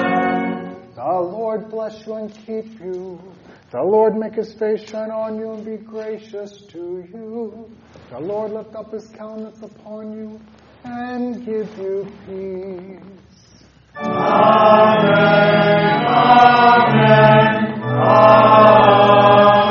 The 0.95 1.03
Lord 1.03 1.69
bless 1.69 2.07
you 2.07 2.15
and 2.15 2.33
keep 2.33 2.79
you. 2.79 3.21
The 3.69 3.83
Lord 3.83 4.15
make 4.15 4.33
his 4.33 4.55
face 4.55 4.81
shine 4.89 5.11
on 5.11 5.37
you 5.37 5.51
and 5.53 5.63
be 5.63 5.77
gracious 5.77 6.59
to 6.69 7.05
you. 7.13 7.69
The 8.09 8.19
Lord 8.19 8.51
lift 8.51 8.73
up 8.75 8.91
his 8.91 9.07
countenance 9.09 9.61
upon 9.61 10.11
you 10.17 10.41
and 10.83 11.45
give 11.45 11.77
you 11.77 12.07
peace. 12.25 13.22
Amen. 13.95 15.13
Amen. 16.07 17.83
Amen. 17.83 19.62